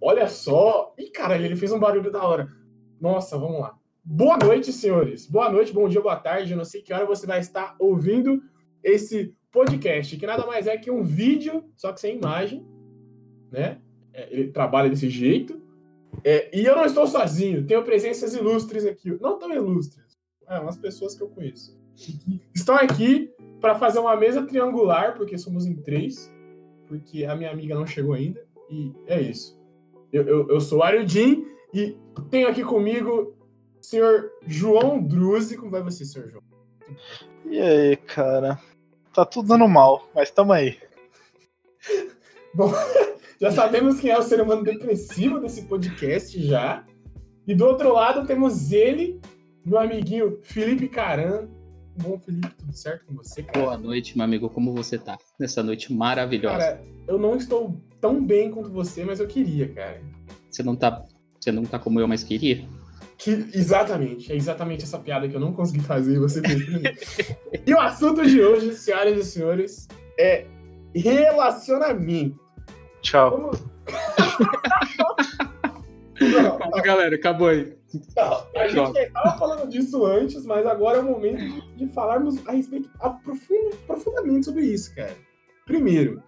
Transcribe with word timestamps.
Olha 0.00 0.28
só. 0.28 0.94
Ih, 0.98 1.10
caralho, 1.10 1.44
ele 1.44 1.56
fez 1.56 1.72
um 1.72 1.78
barulho 1.78 2.10
da 2.10 2.22
hora. 2.22 2.48
Nossa, 3.00 3.38
vamos 3.38 3.60
lá. 3.60 3.76
Boa 4.04 4.36
noite, 4.36 4.72
senhores. 4.72 5.26
Boa 5.26 5.50
noite, 5.50 5.72
bom 5.72 5.88
dia, 5.88 6.00
boa 6.00 6.16
tarde. 6.16 6.52
Eu 6.52 6.56
não 6.56 6.64
sei 6.64 6.82
que 6.82 6.92
hora 6.92 7.04
você 7.04 7.26
vai 7.26 7.40
estar 7.40 7.74
ouvindo 7.78 8.40
esse 8.82 9.34
podcast, 9.50 10.16
que 10.16 10.26
nada 10.26 10.46
mais 10.46 10.66
é 10.66 10.76
que 10.76 10.90
um 10.90 11.02
vídeo, 11.02 11.64
só 11.76 11.92
que 11.92 12.00
sem 12.00 12.16
imagem, 12.16 12.64
né? 13.50 13.80
É, 14.12 14.28
ele 14.30 14.52
trabalha 14.52 14.88
desse 14.88 15.08
jeito. 15.08 15.60
É, 16.22 16.56
e 16.56 16.64
eu 16.64 16.76
não 16.76 16.84
estou 16.84 17.06
sozinho, 17.06 17.66
tenho 17.66 17.82
presenças 17.82 18.34
ilustres 18.34 18.84
aqui. 18.84 19.10
Não 19.20 19.38
tão 19.38 19.52
ilustres, 19.52 20.18
é, 20.48 20.58
umas 20.58 20.76
pessoas 20.76 21.14
que 21.14 21.22
eu 21.22 21.28
conheço. 21.28 21.76
Estão 22.54 22.76
aqui 22.76 23.32
para 23.60 23.74
fazer 23.74 23.98
uma 23.98 24.16
mesa 24.16 24.46
triangular, 24.46 25.14
porque 25.16 25.38
somos 25.38 25.66
em 25.66 25.74
três, 25.76 26.32
porque 26.86 27.24
a 27.24 27.34
minha 27.34 27.50
amiga 27.50 27.74
não 27.74 27.86
chegou 27.86 28.12
ainda. 28.12 28.46
E 28.70 28.92
é 29.06 29.20
isso. 29.20 29.55
Eu, 30.16 30.26
eu, 30.26 30.48
eu 30.48 30.60
sou 30.60 30.78
o 30.78 30.82
Ariudin 30.82 31.46
e 31.74 31.94
tenho 32.30 32.48
aqui 32.48 32.64
comigo 32.64 33.36
o 33.78 33.84
senhor 33.84 34.30
João 34.46 35.02
Druzi. 35.02 35.58
Como 35.58 35.70
vai 35.70 35.82
você, 35.82 36.06
senhor 36.06 36.30
João? 36.30 36.42
E 37.44 37.60
aí, 37.60 37.96
cara? 37.96 38.58
Tá 39.12 39.26
tudo 39.26 39.48
dando 39.48 39.68
mal, 39.68 40.08
mas 40.14 40.30
tamo 40.30 40.54
aí. 40.54 40.78
Bom, 42.54 42.72
já 43.38 43.50
sabemos 43.50 44.00
quem 44.00 44.10
é 44.10 44.18
o 44.18 44.22
ser 44.22 44.40
humano 44.40 44.62
depressivo 44.62 45.38
desse 45.38 45.66
podcast 45.66 46.42
já. 46.42 46.82
E 47.46 47.54
do 47.54 47.66
outro 47.66 47.92
lado 47.92 48.26
temos 48.26 48.72
ele, 48.72 49.20
meu 49.64 49.78
amiguinho 49.78 50.40
Felipe 50.42 50.88
Caran. 50.88 51.48
Bom, 51.98 52.18
Felipe, 52.18 52.50
tudo 52.58 52.76
certo 52.76 53.06
com 53.06 53.14
você, 53.14 53.42
cara? 53.42 53.58
Boa 53.58 53.78
noite, 53.78 54.16
meu 54.16 54.24
amigo. 54.24 54.50
Como 54.50 54.74
você 54.74 54.98
tá? 54.98 55.18
Nessa 55.38 55.62
noite 55.62 55.92
maravilhosa. 55.92 56.58
Cara, 56.58 56.82
eu 57.08 57.18
não 57.18 57.36
estou 57.36 57.80
tão 58.00 58.24
bem 58.24 58.50
quanto 58.50 58.70
você, 58.70 59.04
mas 59.04 59.18
eu 59.18 59.26
queria, 59.26 59.68
cara. 59.68 60.00
Você 60.50 60.62
não 60.62 60.76
tá, 60.76 61.04
você 61.40 61.50
não 61.50 61.64
tá 61.64 61.78
como 61.78 61.98
eu 61.98 62.06
mais 62.06 62.22
queria? 62.22 62.68
Que, 63.16 63.30
exatamente, 63.54 64.30
é 64.30 64.36
exatamente 64.36 64.84
essa 64.84 64.98
piada 64.98 65.26
que 65.26 65.34
eu 65.34 65.40
não 65.40 65.52
consegui 65.52 65.80
fazer 65.80 66.16
e 66.16 66.18
você 66.18 66.42
fez. 66.42 66.60
e 67.66 67.72
o 67.72 67.80
assunto 67.80 68.26
de 68.26 68.42
hoje, 68.42 68.74
senhoras 68.74 69.18
e 69.18 69.24
senhores, 69.24 69.88
é 70.18 70.46
relacionamento. 70.94 72.38
Tchau. 73.00 73.30
Vamos... 73.30 73.64
não, 76.20 76.82
galera, 76.82 77.16
acabou 77.16 77.48
aí. 77.48 77.74
Não, 78.16 78.46
a 78.56 78.68
gente 78.68 78.98
estava 78.98 79.38
falando 79.38 79.68
disso 79.68 80.04
antes, 80.04 80.44
mas 80.44 80.66
agora 80.66 80.98
é 80.98 81.00
o 81.00 81.04
momento 81.04 81.38
de, 81.38 81.76
de 81.76 81.88
falarmos 81.92 82.46
a 82.46 82.52
respeito 82.52 82.90
aprofund, 83.00 83.76
profundamente 83.86 84.46
sobre 84.46 84.64
isso, 84.64 84.94
cara. 84.94 85.16
Primeiro, 85.64 86.22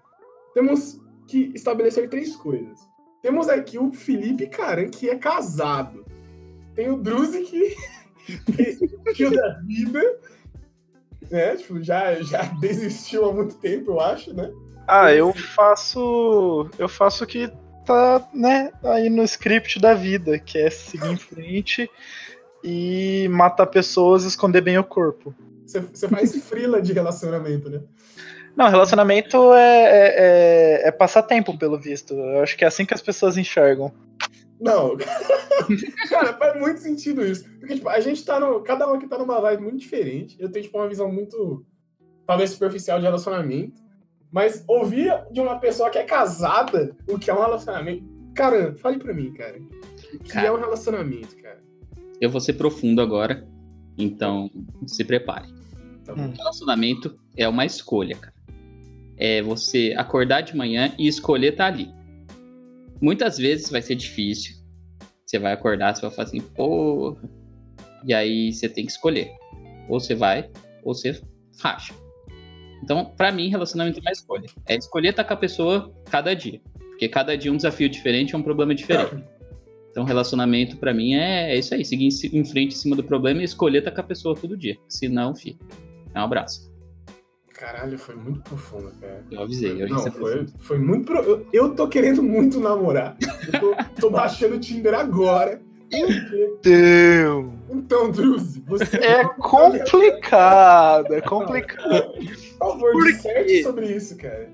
temos 0.54 1.00
que 1.26 1.52
estabelecer 1.54 2.08
três 2.08 2.34
coisas. 2.36 2.78
Temos 3.22 3.48
aqui 3.48 3.78
o 3.78 3.92
Felipe 3.92 4.46
Caran, 4.46 4.88
que 4.88 5.08
é 5.08 5.16
casado. 5.16 6.04
Tem 6.74 6.90
o 6.90 6.96
Druzi, 6.96 7.42
que 7.44 7.76
desistiu 8.52 9.30
da 9.30 9.60
vida. 9.64 10.20
Né? 11.30 11.56
Tipo, 11.56 11.82
já, 11.82 12.14
já 12.22 12.42
desistiu 12.60 13.28
há 13.28 13.32
muito 13.32 13.56
tempo, 13.56 13.92
eu 13.92 14.00
acho, 14.00 14.32
né? 14.32 14.50
Ah, 14.86 15.12
eu 15.12 15.34
faço. 15.34 16.70
Eu 16.78 16.88
faço 16.88 17.24
o 17.24 17.26
que 17.26 17.52
tá, 17.88 18.28
né, 18.34 18.70
aí 18.84 19.08
no 19.08 19.24
script 19.24 19.80
da 19.80 19.94
vida, 19.94 20.38
que 20.38 20.58
é 20.58 20.68
seguir 20.68 21.08
em 21.08 21.16
frente 21.16 21.90
e 22.62 23.26
matar 23.30 23.66
pessoas 23.66 24.24
e 24.24 24.28
esconder 24.28 24.60
bem 24.60 24.76
o 24.76 24.84
corpo. 24.84 25.34
Você 25.66 26.08
faz 26.08 26.36
frila 26.44 26.82
de 26.82 26.92
relacionamento, 26.92 27.70
né? 27.70 27.80
Não, 28.54 28.68
relacionamento 28.68 29.54
é, 29.54 29.84
é, 29.84 30.14
é, 30.84 30.88
é 30.88 30.90
passatempo, 30.90 31.56
pelo 31.56 31.78
visto. 31.78 32.14
Eu 32.14 32.42
acho 32.42 32.56
que 32.56 32.64
é 32.64 32.68
assim 32.68 32.84
que 32.84 32.94
as 32.94 33.02
pessoas 33.02 33.36
enxergam. 33.36 33.92
Não. 34.60 34.96
Cara, 36.10 36.34
faz 36.34 36.58
muito 36.58 36.80
sentido 36.80 37.24
isso. 37.24 37.44
Porque, 37.60 37.76
tipo, 37.76 37.88
a 37.88 38.00
gente 38.00 38.24
tá 38.24 38.40
no. 38.40 38.60
Cada 38.62 38.90
um 38.90 38.94
aqui 38.94 39.06
tá 39.06 39.16
numa 39.16 39.40
vibe 39.40 39.62
muito 39.62 39.78
diferente. 39.78 40.36
Eu 40.40 40.50
tenho, 40.50 40.64
tipo, 40.64 40.76
uma 40.76 40.88
visão 40.88 41.10
muito. 41.10 41.64
Talvez 42.26 42.50
superficial 42.50 42.98
de 42.98 43.04
relacionamento. 43.04 43.80
Mas 44.30 44.64
ouvir 44.66 45.12
de 45.30 45.40
uma 45.40 45.58
pessoa 45.58 45.90
que 45.90 45.98
é 45.98 46.04
casada 46.04 46.96
o 47.08 47.18
que 47.18 47.30
é 47.30 47.34
um 47.34 47.40
relacionamento. 47.40 48.04
Cara, 48.34 48.76
fale 48.78 48.98
pra 48.98 49.14
mim, 49.14 49.32
cara. 49.32 49.58
O 50.14 50.18
que 50.18 50.32
cara, 50.32 50.46
é 50.46 50.52
um 50.52 50.58
relacionamento, 50.58 51.36
cara? 51.42 51.62
Eu 52.20 52.30
vou 52.30 52.40
ser 52.40 52.54
profundo 52.54 53.00
agora, 53.00 53.46
então 53.96 54.50
se 54.86 55.04
prepare. 55.04 55.48
Tá 56.04 56.12
hum. 56.12 56.32
Relacionamento 56.36 57.18
é 57.36 57.48
uma 57.48 57.64
escolha, 57.64 58.16
cara. 58.16 58.34
É 59.16 59.42
você 59.42 59.94
acordar 59.96 60.42
de 60.42 60.56
manhã 60.56 60.94
e 60.98 61.08
escolher 61.08 61.52
estar 61.52 61.64
tá 61.64 61.72
ali. 61.72 61.92
Muitas 63.00 63.38
vezes 63.38 63.70
vai 63.70 63.82
ser 63.82 63.94
difícil. 63.94 64.56
Você 65.26 65.38
vai 65.38 65.52
acordar, 65.52 65.94
você 65.94 66.02
vai 66.02 66.10
falar 66.10 66.28
assim, 66.28 66.40
porra. 66.40 67.20
E 68.04 68.14
aí 68.14 68.52
você 68.52 68.68
tem 68.68 68.86
que 68.86 68.92
escolher. 68.92 69.30
Ou 69.88 70.00
você 70.00 70.14
vai, 70.14 70.48
ou 70.84 70.94
você 70.94 71.20
racha. 71.60 71.94
Então, 72.82 73.04
para 73.04 73.32
mim, 73.32 73.48
relacionamento 73.48 73.98
é 73.98 74.02
uma 74.02 74.12
escolha. 74.12 74.48
É 74.66 74.76
escolher 74.76 75.10
estar 75.10 75.24
com 75.24 75.34
a 75.34 75.36
pessoa 75.36 75.92
cada 76.10 76.34
dia. 76.34 76.60
Porque 76.90 77.08
cada 77.08 77.36
dia 77.36 77.52
um 77.52 77.56
desafio 77.56 77.88
diferente 77.88 78.34
é 78.34 78.38
um 78.38 78.42
problema 78.42 78.74
diferente. 78.74 79.24
Então, 79.90 80.04
relacionamento 80.04 80.76
para 80.76 80.94
mim 80.94 81.14
é, 81.14 81.54
é, 81.54 81.58
isso 81.58 81.74
aí, 81.74 81.84
seguir 81.84 82.08
em 82.32 82.44
frente 82.44 82.74
em 82.74 82.78
cima 82.78 82.94
do 82.94 83.02
problema 83.02 83.40
e 83.40 83.44
escolher 83.44 83.78
estar 83.78 83.90
com 83.90 84.00
a 84.00 84.04
pessoa 84.04 84.36
todo 84.36 84.56
dia. 84.56 84.76
Se 84.88 85.08
não, 85.08 85.34
filho, 85.34 85.58
é 86.14 86.20
um 86.20 86.24
abraço. 86.24 86.72
Caralho, 87.58 87.98
foi 87.98 88.14
muito 88.14 88.40
profundo, 88.42 88.92
cara. 89.00 89.24
Eu 89.28 89.42
avisei, 89.42 89.82
eu 89.82 89.88
Não, 89.88 90.12
foi, 90.12 90.46
foi 90.60 90.78
muito. 90.78 91.06
Pro... 91.06 91.18
Eu, 91.18 91.46
eu 91.52 91.74
tô 91.74 91.88
querendo 91.88 92.22
muito 92.22 92.60
namorar. 92.60 93.16
Eu 93.52 93.60
tô, 93.60 94.00
tô 94.02 94.10
baixando 94.10 94.54
o 94.54 94.60
Tinder 94.60 94.94
agora. 94.94 95.60
Então, 95.90 97.54
então 97.70 98.10
Druzi, 98.10 98.62
você 98.66 98.96
é 98.98 99.24
complicado, 99.24 101.14
é 101.14 101.20
complicado. 101.22 102.12
Por 102.12 102.58
favor, 102.58 102.92
Por 102.92 103.04
disserte 103.04 103.62
sobre 103.62 103.86
isso, 103.86 104.16
cara. 104.16 104.50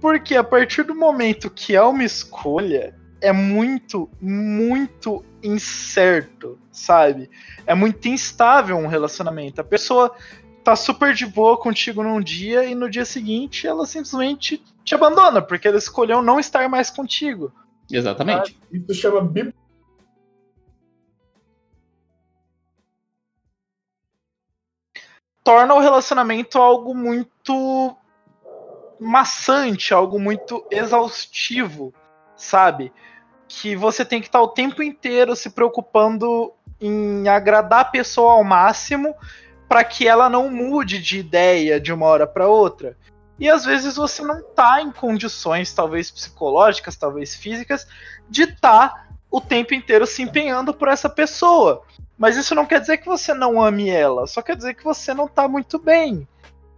Porque 0.00 0.34
a 0.34 0.44
partir 0.44 0.84
do 0.84 0.94
momento 0.94 1.50
que 1.50 1.74
é 1.74 1.82
uma 1.82 2.04
escolha, 2.04 2.94
é 3.20 3.32
muito, 3.32 4.08
muito 4.20 5.24
incerto, 5.42 6.58
sabe? 6.70 7.30
É 7.66 7.74
muito 7.74 8.06
instável 8.08 8.76
um 8.76 8.86
relacionamento. 8.86 9.60
A 9.60 9.64
pessoa 9.64 10.14
tá 10.62 10.74
super 10.76 11.14
de 11.14 11.26
boa 11.26 11.56
contigo 11.56 12.02
num 12.02 12.20
dia 12.20 12.64
e 12.64 12.74
no 12.74 12.90
dia 12.90 13.04
seguinte 13.04 13.66
ela 13.66 13.86
simplesmente 13.86 14.62
te 14.84 14.94
abandona, 14.94 15.40
porque 15.42 15.68
ela 15.68 15.78
escolheu 15.78 16.22
não 16.22 16.40
estar 16.40 16.68
mais 16.68 16.90
contigo. 16.90 17.52
Exatamente. 17.90 18.58
Isso 18.72 18.94
chama 18.94 19.20
bip 19.20 19.54
torna 25.46 25.74
o 25.74 25.78
relacionamento 25.78 26.60
algo 26.60 26.92
muito 26.92 27.96
maçante, 28.98 29.94
algo 29.94 30.18
muito 30.18 30.66
exaustivo, 30.72 31.94
sabe? 32.34 32.92
Que 33.46 33.76
você 33.76 34.04
tem 34.04 34.20
que 34.20 34.26
estar 34.26 34.42
o 34.42 34.48
tempo 34.48 34.82
inteiro 34.82 35.36
se 35.36 35.50
preocupando 35.50 36.52
em 36.80 37.28
agradar 37.28 37.82
a 37.82 37.84
pessoa 37.84 38.32
ao 38.32 38.42
máximo 38.42 39.14
para 39.68 39.84
que 39.84 40.08
ela 40.08 40.28
não 40.28 40.50
mude 40.50 41.00
de 41.00 41.20
ideia 41.20 41.78
de 41.78 41.92
uma 41.92 42.06
hora 42.06 42.26
para 42.26 42.48
outra. 42.48 42.98
E 43.38 43.48
às 43.48 43.64
vezes 43.64 43.94
você 43.94 44.22
não 44.22 44.42
tá 44.42 44.82
em 44.82 44.90
condições, 44.90 45.72
talvez 45.72 46.10
psicológicas, 46.10 46.96
talvez 46.96 47.36
físicas, 47.36 47.86
de 48.28 48.42
estar 48.42 48.88
tá 48.88 49.06
o 49.30 49.40
tempo 49.40 49.74
inteiro 49.74 50.08
se 50.08 50.22
empenhando 50.22 50.74
por 50.74 50.88
essa 50.88 51.08
pessoa. 51.08 51.84
Mas 52.18 52.36
isso 52.36 52.54
não 52.54 52.64
quer 52.64 52.80
dizer 52.80 52.96
que 52.98 53.06
você 53.06 53.34
não 53.34 53.62
ame 53.62 53.90
ela, 53.90 54.26
só 54.26 54.40
quer 54.40 54.56
dizer 54.56 54.74
que 54.74 54.84
você 54.84 55.12
não 55.12 55.28
tá 55.28 55.46
muito 55.46 55.78
bem. 55.78 56.26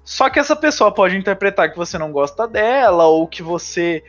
Só 0.02 0.28
que 0.28 0.38
essa 0.38 0.56
pessoa 0.56 0.92
pode 0.92 1.16
interpretar 1.16 1.70
que 1.70 1.76
você 1.76 1.96
não 1.98 2.10
gosta 2.10 2.48
dela, 2.48 3.04
ou 3.06 3.28
que 3.28 3.42
você. 3.42 4.02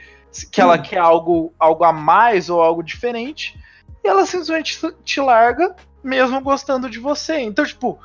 que 0.52 0.62
ela 0.62 0.78
quer 0.80 0.98
algo, 0.98 1.54
algo 1.60 1.84
a 1.84 1.92
mais 1.92 2.50
ou 2.50 2.62
algo 2.62 2.82
diferente. 2.82 3.60
E 4.04 4.08
ela 4.08 4.26
simplesmente 4.26 4.80
te 5.04 5.20
larga, 5.20 5.76
mesmo 6.02 6.42
gostando 6.42 6.90
de 6.90 7.00
você. 7.00 7.40
Então, 7.42 7.66
tipo, 7.66 8.00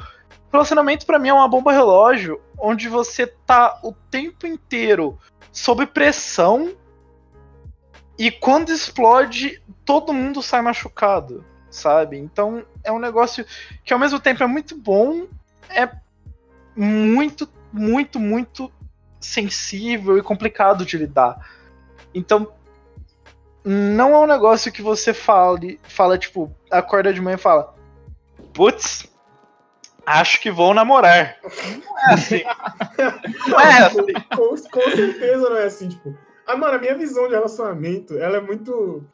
relacionamento 0.52 1.06
para 1.06 1.18
mim 1.18 1.28
é 1.28 1.34
uma 1.34 1.48
bomba 1.48 1.72
relógio, 1.72 2.40
onde 2.58 2.88
você 2.88 3.26
tá 3.26 3.78
o 3.82 3.92
tempo 3.92 4.46
inteiro 4.46 5.18
sob 5.52 5.86
pressão. 5.86 6.74
E 8.18 8.30
quando 8.30 8.70
explode, 8.70 9.62
todo 9.84 10.12
mundo 10.12 10.42
sai 10.42 10.60
machucado 10.62 11.44
sabe? 11.74 12.18
Então 12.18 12.64
é 12.82 12.92
um 12.92 12.98
negócio 12.98 13.44
que 13.84 13.92
ao 13.92 13.98
mesmo 13.98 14.20
tempo 14.20 14.42
é 14.42 14.46
muito 14.46 14.76
bom, 14.76 15.26
é 15.68 15.88
muito, 16.76 17.48
muito, 17.72 18.18
muito 18.18 18.72
sensível 19.20 20.18
e 20.18 20.22
complicado 20.22 20.84
de 20.84 20.96
lidar. 20.96 21.38
Então 22.14 22.52
não 23.64 24.14
é 24.14 24.18
um 24.18 24.26
negócio 24.26 24.70
que 24.70 24.82
você 24.82 25.14
fale, 25.14 25.80
fala 25.82 26.18
tipo, 26.18 26.54
acorda 26.70 27.12
de 27.12 27.20
manhã 27.20 27.36
e 27.36 27.38
fala, 27.38 27.74
putz, 28.52 29.10
acho 30.04 30.40
que 30.40 30.50
vou 30.50 30.74
namorar. 30.74 31.36
Não 31.42 32.10
é 32.10 32.14
assim. 32.14 32.42
não 33.48 33.60
é 33.60 33.78
assim. 33.78 34.12
Com, 34.36 34.70
com 34.70 34.90
certeza 34.90 35.48
não 35.48 35.56
é 35.56 35.64
assim, 35.64 35.88
tipo, 35.88 36.16
Ah, 36.46 36.56
mano, 36.56 36.74
a 36.74 36.78
minha 36.78 36.94
visão 36.94 37.26
de 37.26 37.34
relacionamento, 37.34 38.18
ela 38.18 38.36
é 38.36 38.40
muito. 38.40 39.04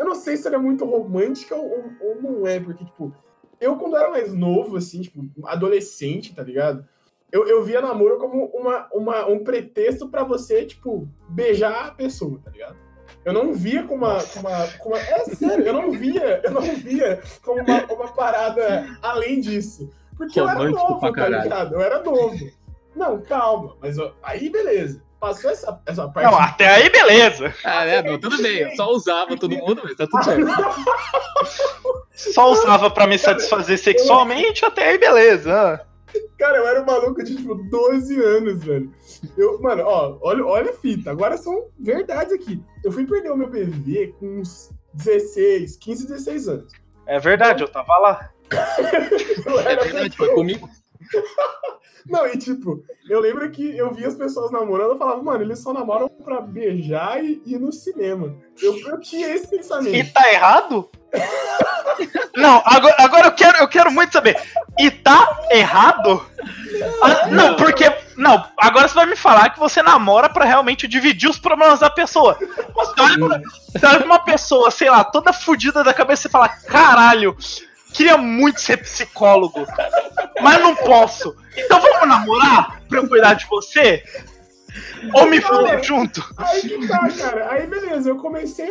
Eu 0.00 0.06
não 0.06 0.14
sei 0.14 0.34
se 0.34 0.46
ela 0.46 0.56
é 0.56 0.58
muito 0.58 0.86
romântica 0.86 1.54
ou, 1.54 1.70
ou, 1.70 2.08
ou 2.08 2.22
não 2.22 2.46
é, 2.46 2.58
porque, 2.58 2.86
tipo, 2.86 3.14
eu 3.60 3.76
quando 3.76 3.98
era 3.98 4.08
mais 4.08 4.32
novo, 4.32 4.78
assim, 4.78 5.02
tipo, 5.02 5.22
adolescente, 5.44 6.34
tá 6.34 6.42
ligado? 6.42 6.88
Eu, 7.30 7.46
eu 7.46 7.62
via 7.62 7.82
namoro 7.82 8.16
como 8.16 8.46
uma, 8.46 8.88
uma, 8.94 9.26
um 9.26 9.44
pretexto 9.44 10.08
para 10.08 10.24
você, 10.24 10.64
tipo, 10.64 11.06
beijar 11.28 11.88
a 11.88 11.90
pessoa, 11.90 12.40
tá 12.42 12.50
ligado? 12.50 12.78
Eu 13.26 13.34
não 13.34 13.52
via 13.52 13.82
como 13.82 14.06
uma, 14.06 14.16
uma, 14.36 14.68
uma, 14.86 14.98
É 14.98 15.24
sério, 15.26 15.66
eu 15.66 15.74
não 15.74 15.90
via, 15.90 16.40
eu 16.42 16.50
não 16.50 16.62
via 16.62 17.20
como 17.44 17.60
uma, 17.60 17.84
uma 17.92 18.08
parada 18.08 18.86
além 19.02 19.38
disso. 19.38 19.90
Porque 20.16 20.40
Romântico 20.40 20.62
eu 20.62 20.70
era 20.70 20.88
novo, 20.88 21.12
tá 21.12 21.28
ligado? 21.28 21.74
Eu 21.74 21.80
era 21.82 22.02
novo. 22.02 22.50
Não, 22.96 23.20
calma, 23.20 23.76
mas 23.82 23.98
eu, 23.98 24.14
aí 24.22 24.48
beleza. 24.48 25.02
Passou 25.20 25.50
essa, 25.50 25.78
essa 25.84 26.08
parte. 26.08 26.30
Não, 26.30 26.38
até 26.38 26.66
aí 26.66 26.88
beleza. 26.88 27.54
Ah, 27.62 27.84
é, 27.84 28.02
não, 28.02 28.18
tudo 28.18 28.40
bem. 28.42 28.60
Eu 28.60 28.74
só 28.74 28.90
usava 28.90 29.36
todo 29.36 29.54
mundo, 29.54 29.82
mas 29.84 29.94
tá 29.94 30.06
tudo 30.06 30.24
certo. 30.24 30.46
só 32.32 32.50
usava 32.50 32.90
pra 32.90 33.06
me 33.06 33.18
satisfazer 33.18 33.78
sexualmente, 33.78 34.64
até 34.64 34.88
aí 34.88 34.98
beleza. 34.98 35.86
Cara, 36.38 36.56
eu 36.56 36.66
era 36.66 36.82
um 36.82 36.86
maluco 36.86 37.22
de, 37.22 37.36
tipo, 37.36 37.54
12 37.54 38.18
anos, 38.18 38.64
velho. 38.64 38.90
Eu, 39.36 39.60
mano, 39.60 39.82
ó, 39.84 40.18
olha, 40.22 40.44
olha 40.44 40.70
a 40.70 40.74
fita. 40.74 41.10
Agora 41.10 41.36
são 41.36 41.68
verdades 41.78 42.32
aqui. 42.32 42.60
Eu 42.82 42.90
fui 42.90 43.06
perder 43.06 43.30
o 43.30 43.36
meu 43.36 43.50
PV 43.50 44.14
com 44.18 44.40
uns 44.40 44.70
16, 44.94 45.76
15, 45.76 46.06
16 46.08 46.48
anos. 46.48 46.72
É 47.06 47.20
verdade, 47.20 47.62
eu 47.62 47.68
tava 47.68 47.96
lá. 47.98 48.30
eu 49.46 49.60
é 49.60 49.76
verdade, 49.76 50.16
foi 50.16 50.34
comigo. 50.34 50.68
Não, 52.08 52.26
e 52.26 52.36
tipo, 52.36 52.82
eu 53.08 53.20
lembro 53.20 53.48
que 53.50 53.76
eu 53.76 53.92
via 53.92 54.08
as 54.08 54.14
pessoas 54.14 54.50
namorando, 54.50 54.92
eu 54.92 54.98
falava, 54.98 55.22
mano, 55.22 55.44
eles 55.44 55.58
só 55.58 55.72
namoram 55.72 56.08
pra 56.08 56.40
beijar 56.40 57.22
e 57.22 57.42
ir 57.44 57.58
no 57.58 57.72
cinema. 57.72 58.34
Eu, 58.60 58.76
eu 58.78 59.00
tinha 59.00 59.28
esse 59.28 59.48
pensamento. 59.48 59.94
E 59.94 60.04
tá 60.04 60.32
errado? 60.32 60.88
não, 62.36 62.62
agora, 62.64 62.94
agora 62.98 63.26
eu, 63.26 63.32
quero, 63.32 63.58
eu 63.58 63.68
quero 63.68 63.90
muito 63.90 64.12
saber. 64.12 64.40
E 64.78 64.90
tá 64.90 65.40
errado? 65.50 66.24
Não, 66.78 67.02
ah, 67.02 67.26
não, 67.26 67.56
porque. 67.56 67.84
Não, 68.16 68.44
agora 68.56 68.86
você 68.86 68.94
vai 68.94 69.06
me 69.06 69.16
falar 69.16 69.50
que 69.50 69.58
você 69.58 69.82
namora 69.82 70.28
pra 70.28 70.44
realmente 70.44 70.86
dividir 70.86 71.28
os 71.28 71.38
problemas 71.38 71.80
da 71.80 71.90
pessoa. 71.90 72.38
Você 72.74 73.00
olha 73.00 73.18
pra, 73.18 73.40
você 73.72 73.86
olha 73.86 73.98
pra 73.98 74.06
uma 74.06 74.18
pessoa, 74.18 74.70
sei 74.70 74.90
lá, 74.90 75.02
toda 75.02 75.32
fodida 75.32 75.82
da 75.82 75.94
cabeça 75.94 76.28
e 76.28 76.30
fala: 76.30 76.48
caralho, 76.48 77.36
Queria 77.92 78.16
muito 78.16 78.60
ser 78.60 78.78
psicólogo, 78.78 79.66
mas 80.40 80.60
não 80.60 80.74
posso. 80.76 81.34
Então 81.56 81.80
vamos 81.80 82.08
namorar 82.08 82.80
pra 82.88 82.98
eu 82.98 83.08
cuidar 83.08 83.34
de 83.34 83.46
você? 83.46 84.02
Ou 85.14 85.26
me 85.26 85.40
fuder 85.40 85.82
junto? 85.82 86.24
Aí 86.36 86.60
que 86.62 86.86
tá, 86.86 87.08
cara. 87.10 87.52
Aí 87.52 87.66
beleza, 87.66 88.08
eu 88.08 88.16
comecei 88.16 88.70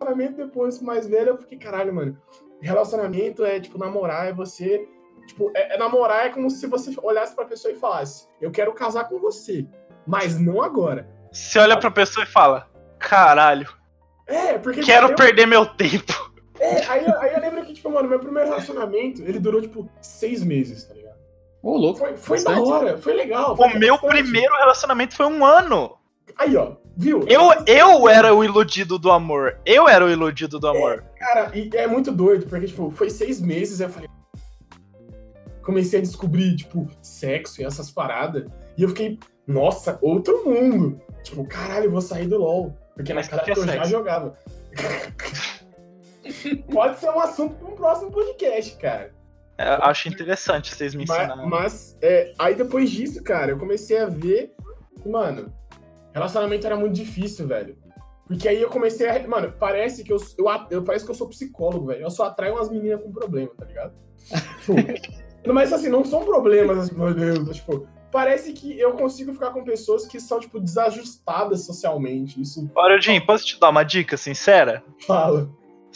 relacionamento 0.00 0.36
depois, 0.36 0.80
mais 0.80 1.06
velho, 1.06 1.30
eu 1.30 1.38
fiquei, 1.38 1.58
caralho, 1.58 1.94
mano. 1.94 2.16
Relacionamento 2.60 3.44
é, 3.44 3.60
tipo, 3.60 3.78
namorar 3.78 4.28
é 4.28 4.32
você. 4.32 4.86
Tipo, 5.26 5.50
é, 5.54 5.74
é 5.74 5.78
namorar 5.78 6.26
é 6.26 6.28
como 6.30 6.50
se 6.50 6.66
você 6.66 6.94
olhasse 7.02 7.34
pra 7.34 7.44
pessoa 7.44 7.72
e 7.72 7.78
falasse: 7.78 8.26
Eu 8.40 8.50
quero 8.50 8.72
casar 8.72 9.04
com 9.08 9.18
você, 9.18 9.66
mas 10.06 10.38
não 10.38 10.62
agora. 10.62 11.08
Você 11.30 11.58
olha 11.58 11.78
pra 11.78 11.90
pessoa 11.90 12.24
e 12.24 12.28
fala: 12.28 12.68
Caralho. 12.98 13.68
É, 14.26 14.58
porque. 14.58 14.80
Quero 14.80 15.10
eu... 15.10 15.14
perder 15.14 15.46
meu 15.46 15.66
tempo. 15.66 16.27
É, 16.60 16.86
aí, 16.86 17.04
aí 17.06 17.34
eu 17.34 17.40
lembro 17.40 17.64
que, 17.64 17.72
tipo, 17.72 17.90
mano, 17.90 18.08
meu 18.08 18.18
primeiro 18.18 18.48
relacionamento, 18.48 19.22
ele 19.22 19.38
durou, 19.38 19.60
tipo, 19.60 19.88
seis 20.00 20.42
meses, 20.42 20.84
tá 20.84 20.94
ligado? 20.94 21.18
Ô, 21.62 21.76
louco. 21.76 21.98
Foi, 21.98 22.16
foi 22.16 22.44
da 22.44 22.60
hora, 22.60 22.98
foi 22.98 23.14
legal. 23.14 23.56
Foi 23.56 23.68
o 23.68 23.78
meu 23.78 23.94
bastante. 23.94 24.22
primeiro 24.22 24.54
relacionamento 24.56 25.14
foi 25.14 25.26
um 25.26 25.44
ano. 25.44 25.96
Aí, 26.36 26.56
ó, 26.56 26.76
viu? 26.96 27.24
Eu, 27.26 27.42
eu 27.66 28.08
era 28.08 28.34
o 28.34 28.44
iludido 28.44 28.98
do 28.98 29.10
amor. 29.10 29.58
Eu 29.66 29.88
era 29.88 30.04
o 30.04 30.10
iludido 30.10 30.58
do 30.58 30.68
amor. 30.68 31.04
É, 31.14 31.18
cara, 31.18 31.50
e 31.54 31.70
é 31.74 31.86
muito 31.86 32.12
doido, 32.12 32.46
porque, 32.46 32.66
tipo, 32.66 32.90
foi 32.90 33.10
seis 33.10 33.40
meses, 33.40 33.80
eu 33.80 33.88
falei. 33.88 34.08
Comecei 35.62 35.98
a 35.98 36.02
descobrir, 36.02 36.56
tipo, 36.56 36.88
sexo 37.02 37.60
e 37.60 37.64
essas 37.64 37.90
paradas. 37.90 38.46
E 38.76 38.82
eu 38.82 38.88
fiquei, 38.88 39.18
nossa, 39.46 39.98
outro 40.00 40.44
mundo. 40.44 41.00
Tipo, 41.22 41.44
caralho, 41.44 41.86
eu 41.86 41.90
vou 41.90 42.00
sair 42.00 42.26
do 42.26 42.38
LOL. 42.38 42.74
Porque 42.94 43.12
naquela 43.12 43.42
época 43.42 43.60
eu 43.60 43.66
já 43.66 43.84
jogava. 43.84 44.38
Pode 46.70 46.98
ser 46.98 47.10
um 47.10 47.20
assunto 47.20 47.54
para 47.54 47.68
um 47.68 47.74
próximo 47.74 48.10
podcast, 48.10 48.76
cara. 48.76 49.12
É, 49.58 49.70
acho 49.82 50.08
interessante 50.08 50.72
vocês 50.72 50.94
me 50.94 51.02
ensinarem. 51.02 51.36
Mas, 51.36 51.48
mas 51.48 51.98
é, 52.00 52.32
aí 52.38 52.54
depois 52.54 52.88
disso, 52.90 53.22
cara, 53.24 53.50
eu 53.50 53.58
comecei 53.58 53.98
a 53.98 54.06
ver. 54.06 54.54
Mano, 55.04 55.52
relacionamento 56.14 56.64
era 56.64 56.76
muito 56.76 56.94
difícil, 56.94 57.46
velho. 57.46 57.76
Porque 58.26 58.46
aí 58.46 58.62
eu 58.62 58.68
comecei 58.68 59.08
a. 59.08 59.26
Mano, 59.26 59.52
parece 59.58 60.04
que 60.04 60.12
eu, 60.12 60.18
eu, 60.38 60.46
eu 60.70 60.84
parece 60.84 61.04
que 61.04 61.10
eu 61.10 61.14
sou 61.14 61.28
psicólogo, 61.28 61.86
velho. 61.86 62.02
Eu 62.02 62.10
só 62.10 62.24
atraio 62.24 62.54
umas 62.54 62.70
meninas 62.70 63.02
com 63.02 63.10
problema, 63.10 63.50
tá 63.58 63.64
ligado? 63.64 63.94
Tipo, 64.60 64.74
mas 65.52 65.72
assim, 65.72 65.88
não 65.88 66.04
são 66.04 66.24
problemas, 66.24 66.78
assim, 66.78 66.94
meu 66.94 67.12
Deus. 67.12 67.56
Tipo, 67.56 67.88
parece 68.12 68.52
que 68.52 68.78
eu 68.78 68.92
consigo 68.92 69.32
ficar 69.32 69.50
com 69.50 69.64
pessoas 69.64 70.06
que 70.06 70.20
são, 70.20 70.38
tipo, 70.38 70.60
desajustadas 70.60 71.64
socialmente. 71.64 72.40
Isso. 72.40 72.70
Olha, 72.76 73.00
Jim, 73.00 73.20
posso 73.20 73.44
te 73.44 73.58
dar 73.58 73.70
uma 73.70 73.82
dica 73.82 74.16
sincera? 74.16 74.84
Fala 75.04 75.48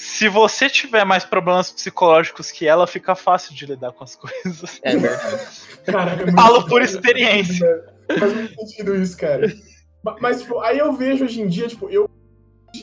se 0.02 0.28
você 0.28 0.68
tiver 0.68 1.04
mais 1.04 1.24
problemas 1.24 1.70
psicológicos 1.70 2.50
que 2.50 2.66
ela, 2.66 2.88
fica 2.88 3.14
fácil 3.14 3.54
de 3.54 3.66
lidar 3.66 3.92
com 3.92 4.02
as 4.02 4.16
coisas. 4.16 4.80
É 4.82 4.96
verdade. 4.96 5.46
Caraca, 5.86 6.28
é 6.28 6.32
Falo 6.32 6.66
por 6.66 6.82
experiência. 6.82 7.84
Faz 8.18 8.34
muito 8.34 8.52
sentido 8.54 8.96
isso, 8.96 9.16
cara. 9.16 9.46
Mas, 10.20 10.42
tipo, 10.42 10.58
aí 10.58 10.78
eu 10.78 10.92
vejo 10.92 11.24
hoje 11.24 11.40
em 11.40 11.46
dia, 11.46 11.68
tipo, 11.68 11.88
eu. 11.88 12.10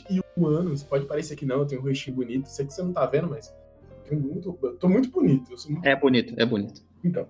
E 0.10 0.22
um 0.38 0.46
ano, 0.46 0.74
pode 0.86 1.06
parecer 1.08 1.36
que 1.36 1.46
não, 1.46 1.58
eu 1.58 1.66
tenho 1.66 1.82
um 1.82 1.84
rostinho 1.84 2.16
bonito. 2.16 2.48
Sei 2.48 2.66
que 2.66 2.74
você 2.74 2.82
não 2.82 2.94
tá 2.94 3.06
vendo, 3.06 3.28
mas. 3.28 3.54
Eu, 4.10 4.18
muito, 4.18 4.58
eu 4.64 4.78
tô 4.78 4.88
muito 4.88 5.10
bonito. 5.10 5.52
Muito... 5.68 5.88
É 5.88 5.96
bonito, 5.96 6.34
é 6.38 6.46
bonito. 6.46 6.82
Então. 7.04 7.28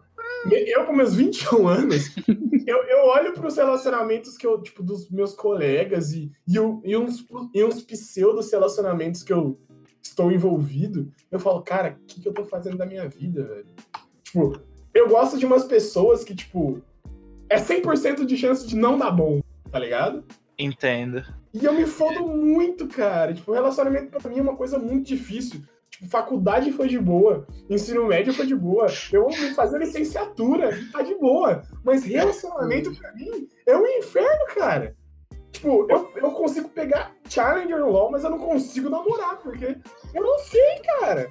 Eu, 0.52 0.86
com 0.86 0.94
meus 0.94 1.16
21 1.16 1.68
anos, 1.68 2.16
eu, 2.68 2.78
eu 2.84 3.06
olho 3.08 3.34
para 3.34 3.48
os 3.48 3.58
relacionamentos 3.58 4.38
que 4.38 4.46
eu, 4.46 4.62
tipo, 4.62 4.84
dos 4.84 5.10
meus 5.10 5.34
colegas 5.34 6.14
e, 6.14 6.32
e, 6.48 6.54
e, 6.84 6.96
uns, 6.96 7.26
e 7.54 7.64
uns 7.64 7.82
pseudos 7.82 8.52
relacionamentos 8.52 9.24
que 9.24 9.34
eu, 9.34 9.60
estou 10.02 10.32
envolvido, 10.32 11.12
eu 11.32 11.40
falo, 11.40 11.62
cara, 11.62 11.98
o 12.02 12.06
que, 12.06 12.22
que 12.22 12.28
eu 12.28 12.34
tô 12.34 12.46
fazendo 12.46 12.78
da 12.78 12.86
minha 12.86 13.08
vida, 13.08 13.44
velho? 13.44 13.68
Tipo, 14.24 14.62
eu 14.94 15.08
gosto 15.08 15.38
de 15.38 15.46
umas 15.46 15.64
pessoas 15.64 16.24
que, 16.24 16.36
tipo, 16.36 16.82
é 17.50 17.58
100% 17.58 18.26
de 18.26 18.38
chance 18.38 18.68
de 18.68 18.76
não 18.76 18.98
dar 18.98 19.12
bom, 19.12 19.42
tá 19.72 19.80
ligado? 19.80 20.24
Entendo. 20.58 21.24
E 21.54 21.66
eu 21.66 21.74
me 21.74 21.86
fodo 21.86 22.28
muito, 22.28 22.88
cara. 22.88 23.34
Tipo, 23.34 23.54
relacionamento 23.54 24.12
pra 24.12 24.30
mim 24.30 24.40
é 24.40 24.42
uma 24.42 24.56
coisa 24.56 24.78
muito 24.78 25.08
difícil. 25.08 25.62
Tipo, 25.90 26.08
faculdade 26.08 26.72
foi 26.72 26.88
de 26.88 27.00
boa, 27.00 27.48
ensino 27.70 28.06
médio 28.06 28.34
foi 28.34 28.46
de 28.46 28.56
boa, 28.56 28.86
eu 29.12 29.24
vou 29.24 29.54
fazer 29.56 29.80
licenciatura, 29.80 30.70
tá 30.92 31.02
de 31.02 31.16
boa. 31.16 31.64
Mas 31.84 32.04
relacionamento 32.04 32.94
pra 32.96 33.14
mim 33.14 33.48
é 33.66 33.76
um 33.76 33.86
inferno, 33.86 34.46
cara. 34.54 34.96
Tipo, 35.52 35.88
eu, 35.90 36.12
eu 36.16 36.32
consigo 36.32 36.70
pegar 36.70 37.12
Challenger 37.28 37.86
LOL, 37.86 38.12
mas 38.12 38.24
eu 38.24 38.30
não 38.30 38.40
consigo 38.40 38.90
namorar, 38.90 39.38
porque 39.38 39.78
eu 40.14 40.24
não 40.24 40.40
sei, 40.40 40.80
cara. 41.00 41.24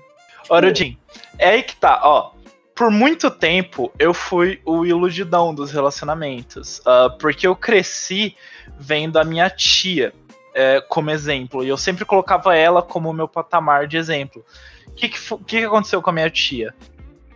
Tipo... 0.42 0.54
Ora, 0.54 0.74
Jim, 0.74 0.98
é 1.38 1.50
aí 1.50 1.62
que 1.62 1.76
tá, 1.76 2.00
ó. 2.02 2.32
Por 2.74 2.90
muito 2.90 3.30
tempo 3.30 3.92
eu 3.98 4.14
fui 4.14 4.60
o 4.64 4.86
iludidão 4.86 5.54
dos 5.54 5.72
relacionamentos. 5.72 6.78
Uh, 6.80 7.16
porque 7.18 7.46
eu 7.46 7.56
cresci 7.56 8.36
vendo 8.78 9.18
a 9.18 9.24
minha 9.24 9.50
tia 9.50 10.12
é, 10.54 10.80
como 10.80 11.10
exemplo. 11.10 11.64
E 11.64 11.68
eu 11.68 11.76
sempre 11.76 12.04
colocava 12.04 12.56
ela 12.56 12.82
como 12.82 13.12
meu 13.12 13.28
patamar 13.28 13.86
de 13.86 13.96
exemplo. 13.96 14.44
O 14.88 14.92
que, 14.92 15.08
que, 15.08 15.18
que, 15.46 15.64
aconteceu 15.64 16.02
com 16.02 16.10
a 16.10 16.12
minha 16.12 16.30
tia? 16.30 16.74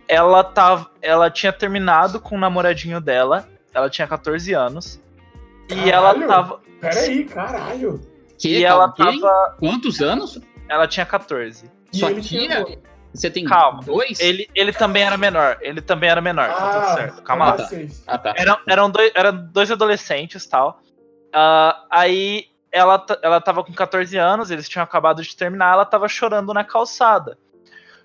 Ela, 0.07 0.43
tava, 0.43 0.91
ela 1.01 1.31
tinha 1.31 1.53
terminado 1.53 2.19
com 2.19 2.35
o 2.35 2.39
namoradinho 2.39 2.99
dela. 2.99 3.47
Ela 3.73 3.89
tinha 3.89 4.05
14 4.05 4.53
anos. 4.53 5.01
Caralho, 5.67 5.87
e 5.87 5.91
ela 5.91 6.27
tava. 6.27 6.61
Peraí, 6.79 7.25
caralho. 7.25 8.01
Que, 8.37 8.59
e 8.59 8.63
ela 8.63 8.89
tava. 8.91 9.55
Quantos 9.59 10.01
anos? 10.01 10.39
Ela 10.67 10.87
tinha 10.87 11.05
14. 11.05 11.69
Só 11.91 12.11
que 12.11 12.21
tinha... 12.21 12.65
Você 13.13 13.29
tem 13.29 13.45
Calma. 13.45 13.83
dois? 13.83 14.19
Ele, 14.19 14.49
ele 14.55 14.73
também 14.73 15.03
era 15.03 15.15
menor. 15.17 15.57
Ele 15.61 15.81
também 15.81 16.09
era 16.09 16.19
menor. 16.19 16.49
Ah, 16.49 16.53
tá 16.55 16.71
tudo 16.71 16.85
ah, 16.85 16.95
certo. 16.95 17.21
Calma 17.21 17.45
lá. 17.45 17.57
Tá. 17.57 17.69
Ah, 18.07 18.17
tá. 18.17 18.33
Eram, 18.35 18.57
eram, 18.67 18.89
dois, 18.89 19.11
eram 19.13 19.49
dois 19.51 19.69
adolescentes 19.69 20.47
tal. 20.47 20.81
Uh, 21.27 21.77
aí 21.91 22.47
ela, 22.71 23.05
ela 23.21 23.39
tava 23.39 23.63
com 23.63 23.71
14 23.71 24.17
anos, 24.17 24.49
eles 24.49 24.67
tinham 24.67 24.83
acabado 24.83 25.21
de 25.21 25.37
terminar, 25.37 25.73
ela 25.73 25.85
tava 25.85 26.07
chorando 26.07 26.51
na 26.55 26.63
calçada. 26.63 27.37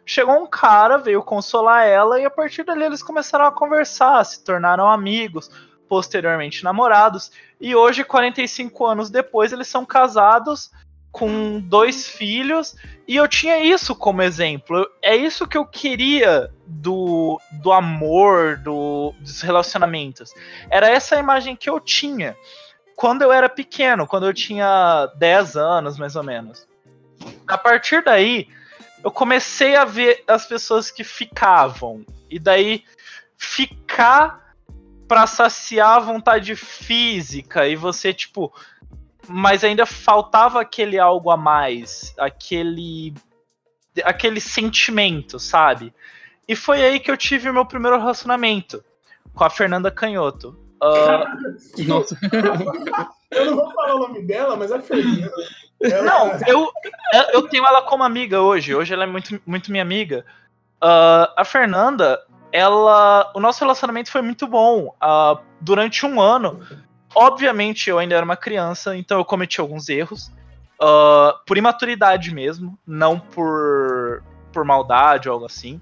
Chegou 0.04 0.42
um 0.42 0.46
cara, 0.46 0.98
veio 0.98 1.22
consolar 1.22 1.86
ela, 1.86 2.20
e 2.20 2.26
a 2.26 2.30
partir 2.30 2.64
dali 2.64 2.84
eles 2.84 3.02
começaram 3.02 3.46
a 3.46 3.52
conversar, 3.52 4.22
se 4.24 4.44
tornaram 4.44 4.90
amigos 4.90 5.50
posteriormente 5.88 6.62
namorados, 6.62 7.32
e 7.60 7.74
hoje, 7.74 8.04
45 8.04 8.86
anos 8.86 9.10
depois, 9.10 9.52
eles 9.52 9.68
são 9.68 9.84
casados 9.84 10.70
com 11.10 11.58
dois 11.60 12.06
filhos, 12.06 12.76
e 13.06 13.16
eu 13.16 13.26
tinha 13.26 13.58
isso 13.58 13.96
como 13.96 14.22
exemplo. 14.22 14.88
É 15.02 15.16
isso 15.16 15.48
que 15.48 15.56
eu 15.56 15.66
queria 15.66 16.50
do, 16.66 17.40
do 17.50 17.72
amor, 17.72 18.58
do, 18.58 19.14
dos 19.18 19.40
relacionamentos. 19.40 20.32
Era 20.70 20.88
essa 20.88 21.16
imagem 21.16 21.56
que 21.56 21.68
eu 21.68 21.80
tinha. 21.80 22.36
quando 22.94 23.22
eu 23.22 23.32
era 23.32 23.48
pequeno, 23.48 24.06
quando 24.06 24.26
eu 24.26 24.34
tinha 24.34 25.10
10 25.16 25.56
anos, 25.56 25.98
mais 25.98 26.14
ou 26.14 26.22
menos. 26.22 26.68
A 27.46 27.56
partir 27.56 28.04
daí, 28.04 28.48
eu 29.02 29.10
comecei 29.10 29.74
a 29.74 29.84
ver 29.84 30.22
as 30.28 30.46
pessoas 30.46 30.90
que 30.90 31.02
ficavam. 31.02 32.04
E 32.30 32.38
daí, 32.38 32.84
ficar 33.36 34.47
pra 35.08 35.26
saciar 35.26 35.96
a 35.96 36.00
vontade 36.00 36.54
física 36.54 37.66
e 37.66 37.74
você, 37.74 38.12
tipo. 38.12 38.52
Mas 39.26 39.62
ainda 39.64 39.84
faltava 39.84 40.60
aquele 40.60 40.98
algo 40.98 41.30
a 41.30 41.36
mais, 41.36 42.14
aquele. 42.18 43.14
aquele 44.04 44.40
sentimento, 44.40 45.38
sabe? 45.38 45.92
E 46.46 46.54
foi 46.54 46.82
aí 46.82 47.00
que 47.00 47.10
eu 47.10 47.16
tive 47.16 47.50
o 47.50 47.52
meu 47.52 47.66
primeiro 47.66 47.98
relacionamento 47.98 48.82
com 49.34 49.44
a 49.44 49.50
Fernanda 49.50 49.90
Canhoto. 49.90 50.58
Uh, 50.82 51.84
Nossa. 51.86 52.16
eu 53.30 53.46
não 53.46 53.56
vou 53.56 53.72
falar 53.72 53.96
o 53.96 53.98
nome 53.98 54.22
dela, 54.22 54.56
mas 54.56 54.72
a 54.72 54.80
Fernanda. 54.80 55.30
Ela... 55.80 56.02
Não, 56.02 56.40
eu, 56.46 56.72
eu 57.32 57.48
tenho 57.48 57.66
ela 57.66 57.82
como 57.82 58.02
amiga 58.02 58.40
hoje. 58.40 58.74
Hoje 58.74 58.94
ela 58.94 59.04
é 59.04 59.06
muito, 59.06 59.40
muito 59.46 59.70
minha 59.70 59.82
amiga. 59.82 60.24
Uh, 60.82 61.28
a 61.36 61.44
Fernanda, 61.44 62.20
ela. 62.52 63.30
O 63.34 63.40
nosso 63.40 63.60
relacionamento 63.60 64.10
foi 64.10 64.22
muito 64.22 64.46
bom. 64.46 64.94
Uh, 65.02 65.38
durante 65.60 66.04
um 66.06 66.20
ano. 66.20 66.60
Obviamente, 67.14 67.88
eu 67.88 67.98
ainda 67.98 68.14
era 68.14 68.24
uma 68.24 68.36
criança, 68.36 68.96
então 68.96 69.18
eu 69.18 69.24
cometi 69.24 69.60
alguns 69.60 69.88
erros. 69.88 70.30
Uh, 70.80 71.32
por 71.46 71.56
imaturidade 71.56 72.32
mesmo, 72.32 72.78
não 72.86 73.18
por, 73.18 74.22
por 74.52 74.64
maldade 74.64 75.28
ou 75.28 75.34
algo 75.34 75.46
assim. 75.46 75.80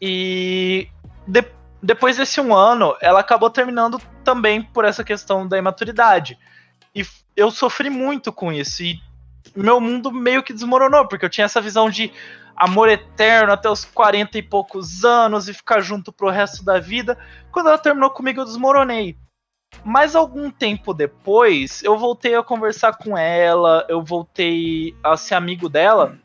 E 0.00 0.88
de, 1.26 1.44
depois 1.82 2.16
desse 2.16 2.40
um 2.40 2.54
ano, 2.54 2.94
ela 3.00 3.20
acabou 3.20 3.48
terminando 3.48 4.00
também 4.22 4.62
por 4.62 4.84
essa 4.84 5.02
questão 5.02 5.46
da 5.46 5.56
imaturidade. 5.56 6.38
E 6.94 7.06
eu 7.36 7.50
sofri 7.50 7.88
muito 7.88 8.32
com 8.32 8.52
isso. 8.52 8.82
E 8.82 9.00
meu 9.56 9.80
mundo 9.80 10.12
meio 10.12 10.42
que 10.42 10.52
desmoronou, 10.52 11.06
porque 11.08 11.24
eu 11.24 11.30
tinha 11.30 11.44
essa 11.44 11.60
visão 11.60 11.88
de 11.88 12.12
amor 12.60 12.90
eterno 12.90 13.54
até 13.54 13.70
os 13.70 13.86
40 13.86 14.36
e 14.36 14.42
poucos 14.42 15.02
anos 15.02 15.48
e 15.48 15.54
ficar 15.54 15.80
junto 15.80 16.12
pro 16.12 16.28
resto 16.28 16.62
da 16.62 16.78
vida. 16.78 17.16
Quando 17.50 17.68
ela 17.68 17.78
terminou 17.78 18.10
comigo, 18.10 18.42
eu 18.42 18.44
desmoronei. 18.44 19.16
Mas 19.82 20.14
algum 20.14 20.50
tempo 20.50 20.92
depois, 20.92 21.82
eu 21.82 21.96
voltei 21.96 22.34
a 22.34 22.42
conversar 22.42 22.98
com 22.98 23.16
ela, 23.16 23.86
eu 23.88 24.02
voltei 24.02 24.94
a 25.02 25.16
ser 25.16 25.36
amigo 25.36 25.70
dela, 25.70 26.18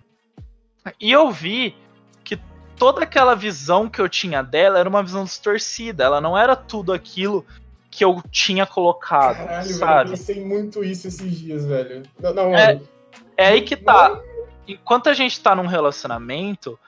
e 1.00 1.10
eu 1.10 1.32
vi 1.32 1.74
que 2.22 2.38
toda 2.76 3.04
aquela 3.04 3.34
visão 3.34 3.88
que 3.88 4.02
eu 4.02 4.10
tinha 4.10 4.42
dela 4.42 4.80
era 4.80 4.90
uma 4.90 5.04
visão 5.04 5.24
distorcida, 5.24 6.04
ela 6.04 6.20
não 6.20 6.38
era 6.38 6.54
tudo 6.56 6.92
aquilo 6.92 7.46
que 7.90 8.04
eu 8.04 8.22
tinha 8.30 8.66
colocado, 8.66 9.38
Caralho, 9.38 9.70
sabe? 9.70 9.94
Velho, 9.94 10.08
eu 10.08 10.18
pensei 10.18 10.44
muito 10.44 10.84
isso 10.84 11.08
esses 11.08 11.40
dias, 11.40 11.66
velho. 11.66 12.04
Não, 12.20 12.34
não, 12.34 12.56
é, 12.56 12.82
é 13.38 13.48
aí 13.48 13.62
que 13.62 13.78
tá 13.78 14.20
enquanto 14.68 15.10
a 15.10 15.14
gente 15.14 15.40
tá 15.40 15.56
num 15.56 15.68
relacionamento, 15.68 16.80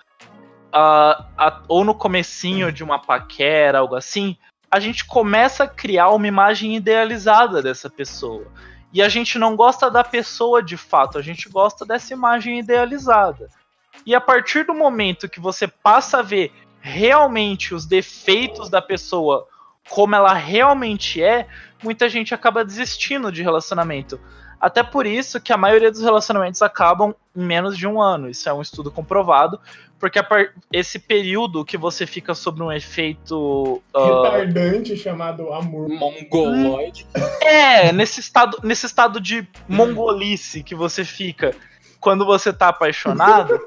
uh, 0.74 1.64
ou 1.68 1.84
no 1.84 1.96
comecinho 1.96 2.72
de 2.72 2.84
uma 2.84 3.00
paquera, 3.00 3.80
algo 3.80 3.96
assim, 3.96 4.38
a 4.70 4.80
gente 4.80 5.06
começa 5.06 5.64
a 5.64 5.68
criar 5.68 6.10
uma 6.10 6.28
imagem 6.28 6.76
idealizada 6.76 7.62
dessa 7.62 7.90
pessoa. 7.90 8.48
E 8.94 9.02
a 9.02 9.10
gente 9.10 9.38
não 9.38 9.56
gosta 9.56 9.90
da 9.90 10.04
pessoa 10.04 10.62
de 10.62 10.78
fato, 10.78 11.18
a 11.18 11.22
gente 11.22 11.50
gosta 11.50 11.86
dessa 11.86 12.14
imagem 12.14 12.60
idealizada. 12.60 13.50
E 14.06 14.16
a 14.16 14.22
partir 14.22 14.66
do 14.66 14.74
momento 14.74 15.30
que 15.30 15.40
você 15.40 15.68
passa 15.68 16.20
a 16.20 16.22
ver 16.22 16.52
realmente 16.80 17.74
os 17.74 17.86
defeitos 17.86 18.70
da 18.70 18.82
pessoa 18.82 19.48
como 19.90 20.16
ela 20.16 20.34
realmente 20.34 21.22
é, 21.24 21.48
muita 21.82 22.10
gente 22.10 22.34
acaba 22.34 22.64
desistindo 22.64 23.32
de 23.32 23.42
relacionamento. 23.42 24.20
Até 24.60 24.82
por 24.84 25.06
isso 25.06 25.40
que 25.40 25.54
a 25.54 25.58
maioria 25.58 25.92
dos 25.92 26.02
relacionamentos 26.02 26.62
acabam 26.62 27.14
em 27.36 27.44
menos 27.44 27.78
de 27.78 27.88
um 27.88 28.02
ano. 28.02 28.30
Isso 28.30 28.50
é 28.50 28.54
um 28.54 28.62
estudo 28.62 28.92
comprovado. 28.92 29.60
Porque 30.00 30.20
esse 30.72 31.00
período 31.00 31.66
que 31.66 31.78
você 31.78 32.06
fica 32.06 32.36
sob 32.36 32.62
um 32.62 32.72
efeito. 32.72 33.82
Uh... 33.94 34.24
Retardante 34.24 34.96
chamado 34.96 35.52
amor. 35.52 35.90
Mongoloide. 35.90 37.08
É, 37.42 37.92
nesse 37.92 38.20
estado, 38.20 38.60
nesse 38.64 38.86
estado 38.86 39.20
de 39.20 39.48
mongolice 39.68 40.62
que 40.62 40.76
você 40.76 41.04
fica 41.04 41.56
quando 42.00 42.26
você 42.26 42.54
tá 42.54 42.70
apaixonado, 42.70 43.60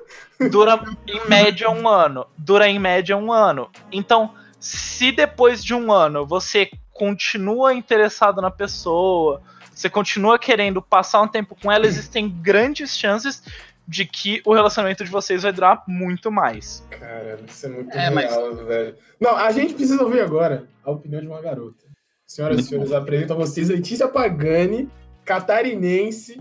dura 0.50 0.80
em 1.06 1.28
média 1.28 1.68
um 1.68 1.88
ano. 1.88 2.26
Dura 2.38 2.68
em 2.68 2.78
média 2.78 3.16
um 3.16 3.32
ano. 3.32 3.68
Então, 3.90 4.32
se 4.58 5.10
depois 5.10 5.64
de 5.64 5.74
um 5.74 5.90
ano 5.90 6.26
você 6.26 6.70
continua 6.92 7.74
interessado 7.74 8.40
na 8.40 8.50
pessoa 8.50 9.42
você 9.80 9.88
continua 9.88 10.38
querendo 10.38 10.82
passar 10.82 11.22
um 11.22 11.28
tempo 11.28 11.56
com 11.60 11.72
ela, 11.72 11.86
existem 11.86 12.28
grandes 12.28 12.96
chances 12.96 13.42
de 13.88 14.04
que 14.04 14.42
o 14.44 14.52
relacionamento 14.52 15.04
de 15.04 15.10
vocês 15.10 15.42
vai 15.42 15.52
durar 15.52 15.82
muito 15.88 16.30
mais. 16.30 16.84
Cara, 16.90 17.40
isso 17.48 17.66
é 17.66 17.68
muito 17.70 17.96
é, 17.96 18.08
real, 18.08 18.14
mas... 18.54 18.66
velho. 18.66 18.94
Não, 19.18 19.36
a 19.36 19.50
gente 19.50 19.74
precisa 19.74 20.02
ouvir 20.02 20.20
agora 20.20 20.68
a 20.84 20.90
opinião 20.90 21.20
de 21.20 21.26
uma 21.26 21.40
garota. 21.40 21.84
Senhoras 22.26 22.60
e 22.60 22.62
senhores, 22.62 22.92
apresento 22.92 23.32
a 23.32 23.36
vocês 23.36 23.68
Letícia 23.68 24.06
Pagani, 24.06 24.88
catarinense, 25.24 26.38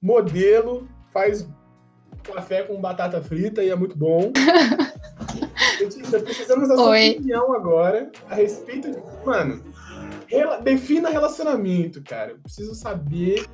modelo, 0.00 0.88
faz 1.12 1.46
café 2.24 2.62
com 2.62 2.80
batata 2.80 3.22
frita 3.22 3.62
e 3.62 3.70
é 3.70 3.76
muito 3.76 3.96
bom. 3.96 4.32
Letícia, 5.78 6.20
precisamos 6.20 6.68
da 6.68 6.74
sua 6.74 6.90
Oi. 6.90 7.10
opinião 7.10 7.52
agora 7.52 8.10
a 8.28 8.34
respeito 8.34 8.90
de. 8.90 8.98
Mano, 9.24 9.62
Rela... 10.32 10.60
Defina 10.60 11.10
relacionamento, 11.10 12.02
cara. 12.02 12.32
Eu 12.32 12.38
preciso 12.38 12.74
saber 12.74 13.46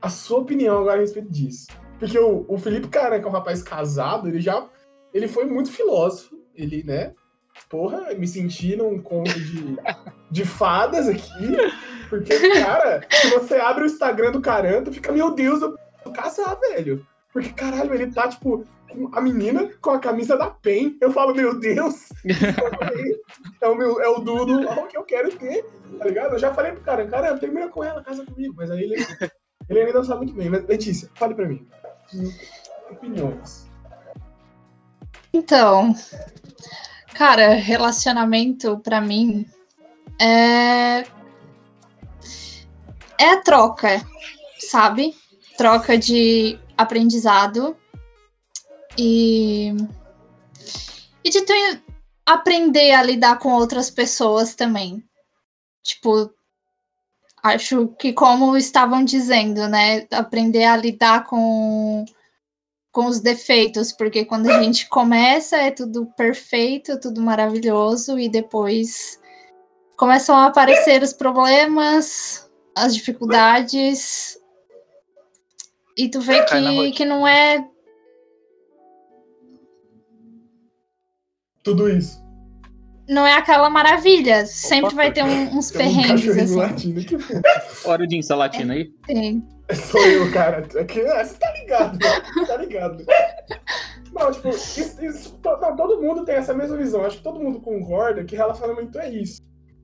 a 0.00 0.08
sua 0.08 0.38
opinião 0.38 0.78
agora 0.78 0.98
a 0.98 1.00
respeito 1.00 1.30
disso. 1.30 1.66
Porque 1.98 2.18
o, 2.18 2.46
o 2.48 2.58
Felipe 2.58 2.88
Cara, 2.88 3.20
que 3.20 3.26
é 3.26 3.28
um 3.28 3.32
rapaz 3.32 3.62
casado, 3.62 4.28
ele 4.28 4.40
já. 4.40 4.66
Ele 5.12 5.28
foi 5.28 5.44
muito 5.44 5.70
filósofo. 5.70 6.38
Ele, 6.54 6.82
né? 6.82 7.12
Porra, 7.68 8.14
me 8.14 8.26
senti 8.26 8.74
num 8.76 9.00
conto 9.00 9.38
de, 9.38 9.76
de 10.30 10.44
fadas 10.44 11.08
aqui. 11.08 11.56
Porque, 12.08 12.36
cara, 12.60 13.06
se 13.10 13.30
você 13.30 13.56
abre 13.56 13.84
o 13.84 13.86
Instagram 13.86 14.32
do 14.32 14.40
Caranto, 14.40 14.92
fica, 14.92 15.12
meu 15.12 15.32
Deus, 15.32 15.62
eu 15.62 15.76
vou 16.04 16.12
casar, 16.12 16.54
velho. 16.56 17.06
Porque, 17.32 17.50
caralho, 17.50 17.94
ele 17.94 18.10
tá, 18.10 18.26
tipo, 18.28 18.64
a 19.12 19.20
menina 19.20 19.70
com 19.80 19.90
a 19.90 19.98
camisa 19.98 20.36
da 20.36 20.50
PEN. 20.50 20.96
Eu 21.00 21.12
falo, 21.12 21.34
meu 21.34 21.58
Deus, 21.58 22.08
é 23.60 23.68
o, 23.68 23.74
meu, 23.74 24.00
é 24.00 24.08
o 24.08 24.20
Dudo 24.20 24.60
que 24.88 24.96
eu 24.96 25.04
quero 25.04 25.30
ter, 25.36 25.64
tá 25.98 26.04
ligado? 26.04 26.34
Eu 26.34 26.38
já 26.38 26.52
falei 26.52 26.72
pro 26.72 26.82
cara, 26.82 27.06
cara, 27.06 27.38
termina 27.38 27.68
com 27.68 27.84
ela, 27.84 28.02
casa 28.02 28.24
comigo. 28.24 28.54
Mas 28.56 28.70
aí 28.70 28.82
ele, 28.82 29.06
ele 29.68 29.80
ainda 29.80 29.92
não 29.92 30.04
sabe 30.04 30.18
muito 30.18 30.34
bem. 30.34 30.48
Mas, 30.48 30.66
Letícia, 30.66 31.10
fale 31.14 31.34
pra 31.34 31.48
mim. 31.48 31.66
Opiniões. 32.90 33.68
Então, 35.32 35.94
cara, 37.14 37.54
relacionamento 37.54 38.78
pra 38.80 39.00
mim 39.00 39.46
é. 40.20 41.04
É 43.18 43.32
a 43.32 43.42
troca, 43.42 44.00
sabe? 44.58 45.14
Troca 45.58 45.98
de 45.98 46.58
aprendizado 46.76 47.76
e, 48.96 49.72
e 51.24 51.30
de 51.30 51.42
tu 51.42 51.52
aprender 52.26 52.92
a 52.92 53.02
lidar 53.02 53.38
com 53.38 53.52
outras 53.52 53.90
pessoas 53.90 54.54
também. 54.54 55.02
Tipo, 55.82 56.30
acho 57.42 57.88
que 57.98 58.12
como 58.12 58.56
estavam 58.56 59.04
dizendo, 59.04 59.66
né, 59.68 60.06
aprender 60.10 60.64
a 60.64 60.76
lidar 60.76 61.24
com 61.24 62.04
com 62.92 63.06
os 63.06 63.20
defeitos, 63.20 63.92
porque 63.92 64.24
quando 64.24 64.50
a 64.50 64.60
gente 64.60 64.88
começa 64.88 65.56
é 65.56 65.70
tudo 65.70 66.06
perfeito, 66.16 66.98
tudo 66.98 67.20
maravilhoso 67.20 68.18
e 68.18 68.28
depois 68.28 69.20
começam 69.96 70.34
a 70.36 70.46
aparecer 70.46 71.00
os 71.00 71.12
problemas, 71.12 72.50
as 72.76 72.92
dificuldades 72.92 74.36
e 75.96 76.08
tu 76.08 76.20
vê 76.20 76.44
que, 76.44 76.90
que 76.92 77.04
não 77.04 77.28
é 77.28 77.64
tudo 81.62 81.88
isso. 81.88 82.20
Não 83.08 83.26
é 83.26 83.34
aquela 83.34 83.68
maravilha. 83.68 84.46
Sempre 84.46 84.86
Opa, 84.86 84.96
vai 84.96 85.12
ter 85.12 85.24
um, 85.24 85.50
uns 85.58 85.70
perrengues. 85.70 86.26
Um 86.26 86.40
assim. 86.40 86.56
latino 86.56 87.04
que 87.04 87.16
Hora 87.84 88.06
de 88.06 88.20
latina 88.30 88.74
aí? 88.74 88.90
Tem. 89.06 89.44
Sou 89.74 90.00
eu, 90.06 90.30
cara. 90.32 90.66
É 90.74 90.84
que, 90.84 91.00
é, 91.00 91.24
você 91.24 91.36
tá 91.36 91.52
ligado, 91.52 91.98
né? 91.98 92.46
Tá 92.46 92.56
ligado. 92.56 93.04
Não, 94.12 94.30
tipo, 94.32 94.48
isso, 94.48 95.04
isso, 95.04 95.40
não, 95.44 95.76
todo 95.76 96.00
mundo 96.00 96.24
tem 96.24 96.36
essa 96.36 96.54
mesma 96.54 96.76
visão. 96.76 97.04
Acho 97.04 97.18
que 97.18 97.22
todo 97.22 97.40
mundo 97.40 97.60
concorda 97.60 98.24
que 98.24 98.36
relacionamento 98.36 98.98
é 98.98 99.10
isso. 99.10 99.40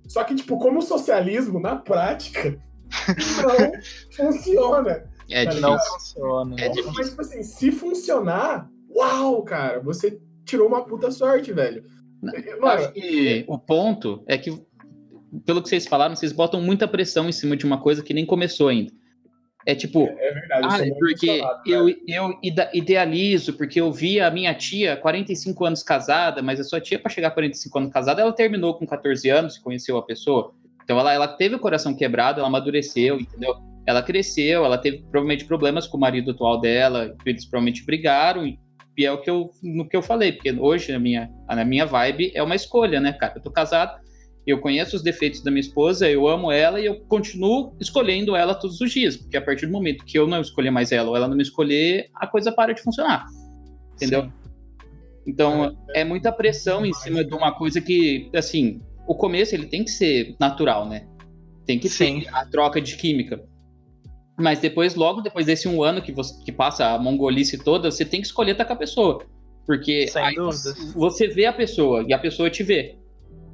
Só 0.08 0.22
que, 0.24 0.34
tipo, 0.34 0.58
como 0.58 0.78
o 0.78 0.82
socialismo, 0.82 1.60
na 1.60 1.76
prática, 1.76 2.58
não 3.42 3.72
funciona. 4.16 5.04
É 5.30 5.44
tá 5.46 5.54
não 5.54 5.78
funciona. 5.78 6.56
É 6.60 6.68
Mas, 6.94 7.10
tipo 7.10 7.20
assim, 7.20 7.42
se 7.42 7.72
funcionar, 7.72 8.68
uau, 8.88 9.42
cara, 9.42 9.80
você 9.80 10.20
tirou 10.46 10.68
uma 10.68 10.84
puta 10.84 11.10
sorte, 11.10 11.52
velho. 11.52 11.84
Mano, 12.22 12.68
acho 12.68 12.92
que 12.92 13.44
o 13.46 13.58
ponto 13.58 14.24
é 14.26 14.38
que 14.38 14.50
pelo 15.44 15.62
que 15.62 15.68
vocês 15.68 15.86
falaram, 15.86 16.14
vocês 16.14 16.32
botam 16.32 16.60
muita 16.60 16.88
pressão 16.88 17.28
em 17.28 17.32
cima 17.32 17.56
de 17.56 17.66
uma 17.66 17.80
coisa 17.80 18.02
que 18.02 18.14
nem 18.14 18.24
começou 18.24 18.68
ainda. 18.68 18.92
É 19.66 19.74
tipo, 19.74 20.04
É 20.04 20.32
verdade. 20.32 20.62
eu 20.62 20.70
ah, 20.70 20.86
é 20.86 20.90
porque 20.90 21.42
eu, 21.66 21.88
eu 22.06 22.38
idealizo, 22.72 23.54
porque 23.54 23.80
eu 23.80 23.92
vi 23.92 24.20
a 24.20 24.30
minha 24.30 24.54
tia, 24.54 24.96
45 24.96 25.64
anos 25.64 25.82
casada, 25.82 26.40
mas 26.40 26.60
a 26.60 26.64
sua 26.64 26.80
tia, 26.80 27.00
para 27.00 27.10
chegar 27.10 27.28
a 27.28 27.32
45 27.32 27.78
anos 27.78 27.92
casada, 27.92 28.22
ela 28.22 28.32
terminou 28.32 28.74
com 28.74 28.86
14 28.86 29.28
anos, 29.28 29.58
conheceu 29.58 29.96
a 29.96 30.02
pessoa. 30.02 30.54
Então 30.84 30.98
ela, 31.00 31.12
ela 31.12 31.26
teve 31.26 31.56
o 31.56 31.58
coração 31.58 31.96
quebrado, 31.96 32.38
ela 32.38 32.46
amadureceu, 32.46 33.18
entendeu? 33.18 33.56
Ela 33.84 34.02
cresceu, 34.02 34.64
ela 34.64 34.78
teve 34.78 34.98
provavelmente 34.98 35.44
problemas 35.44 35.88
com 35.88 35.96
o 35.96 36.00
marido 36.00 36.30
atual 36.30 36.60
dela, 36.60 37.16
eles 37.26 37.44
provavelmente 37.44 37.84
brigaram, 37.84 38.46
e 38.46 38.56
e 38.96 39.04
é 39.04 39.12
o 39.12 39.20
que 39.20 39.28
eu, 39.28 39.50
no 39.62 39.88
que 39.88 39.96
eu 39.96 40.02
falei, 40.02 40.32
porque 40.32 40.52
hoje 40.52 40.92
a 40.92 40.98
minha, 40.98 41.30
a 41.46 41.64
minha 41.64 41.84
vibe 41.84 42.32
é 42.34 42.42
uma 42.42 42.54
escolha, 42.54 43.00
né, 43.00 43.12
cara? 43.12 43.34
Eu 43.36 43.42
tô 43.42 43.50
casado, 43.50 44.00
eu 44.46 44.60
conheço 44.60 44.96
os 44.96 45.02
defeitos 45.02 45.42
da 45.42 45.50
minha 45.50 45.60
esposa, 45.60 46.08
eu 46.08 46.26
amo 46.28 46.52
ela 46.52 46.80
e 46.80 46.86
eu 46.86 47.00
continuo 47.00 47.76
escolhendo 47.80 48.36
ela 48.36 48.54
todos 48.54 48.80
os 48.80 48.90
dias, 48.90 49.16
porque 49.16 49.36
a 49.36 49.42
partir 49.42 49.66
do 49.66 49.72
momento 49.72 50.04
que 50.04 50.18
eu 50.18 50.26
não 50.26 50.40
escolher 50.40 50.70
mais 50.70 50.92
ela 50.92 51.10
ou 51.10 51.16
ela 51.16 51.28
não 51.28 51.36
me 51.36 51.42
escolher, 51.42 52.08
a 52.14 52.26
coisa 52.26 52.52
para 52.52 52.72
de 52.72 52.80
funcionar. 52.80 53.26
Entendeu? 53.94 54.30
Então, 55.26 55.76
é 55.92 56.04
muita 56.04 56.30
pressão 56.30 56.86
em 56.86 56.92
cima 56.92 57.24
de 57.24 57.34
uma 57.34 57.52
coisa 57.52 57.80
que, 57.80 58.30
assim, 58.32 58.80
o 59.08 59.14
começo 59.14 59.54
ele 59.54 59.66
tem 59.66 59.82
que 59.82 59.90
ser 59.90 60.36
natural, 60.38 60.88
né? 60.88 61.06
Tem 61.66 61.78
que 61.80 61.88
Sim. 61.88 62.20
ter 62.20 62.28
a 62.32 62.46
troca 62.46 62.80
de 62.80 62.96
química. 62.96 63.42
Mas 64.36 64.58
depois, 64.60 64.94
logo 64.94 65.22
depois 65.22 65.46
desse 65.46 65.66
um 65.66 65.82
ano 65.82 66.02
que, 66.02 66.12
você, 66.12 66.42
que 66.44 66.52
passa 66.52 66.88
a 66.88 66.98
mongolice 66.98 67.58
toda, 67.58 67.90
você 67.90 68.04
tem 68.04 68.20
que 68.20 68.26
escolher 68.26 68.52
estar 68.52 68.66
com 68.66 68.74
a 68.74 68.76
pessoa. 68.76 69.24
Porque 69.64 70.06
você 70.94 71.26
vê 71.26 71.46
a 71.46 71.52
pessoa 71.52 72.04
e 72.06 72.12
a 72.12 72.18
pessoa 72.18 72.50
te 72.50 72.62
vê. 72.62 72.96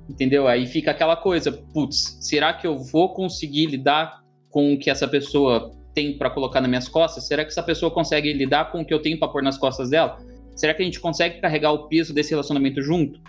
Entendeu? 0.09 0.49
Aí 0.49 0.67
fica 0.67 0.91
aquela 0.91 1.17
coisa, 1.17 1.53
putz, 1.53 2.19
será 2.21 2.53
que 2.53 2.67
eu 2.67 2.79
vou 2.79 3.15
conseguir 3.15 3.67
lidar 3.67 4.23
com 4.51 4.75
o 4.75 4.79
que 4.79 4.91
essa 4.91 5.07
pessoa 5.07 5.73
tem 5.95 6.19
para 6.19 6.29
colocar 6.29 6.61
nas 6.61 6.69
minhas 6.69 6.89
costas? 6.89 7.27
Será 7.27 7.45
que 7.45 7.51
essa 7.51 7.63
pessoa 7.63 7.91
consegue 7.91 8.33
lidar 8.33 8.73
com 8.73 8.81
o 8.81 8.85
que 8.85 8.93
eu 8.93 9.01
tenho 9.01 9.19
para 9.19 9.29
pôr 9.29 9.43
nas 9.43 9.57
costas 9.57 9.91
dela? 9.91 10.19
Será 10.55 10.75
que 10.75 10.83
a 10.83 10.85
gente 10.85 11.01
consegue 11.01 11.41
carregar 11.41 11.73
o 11.73 11.89
peso 11.89 12.13
desse 12.13 12.31
relacionamento 12.31 12.83
junto? 12.83 13.21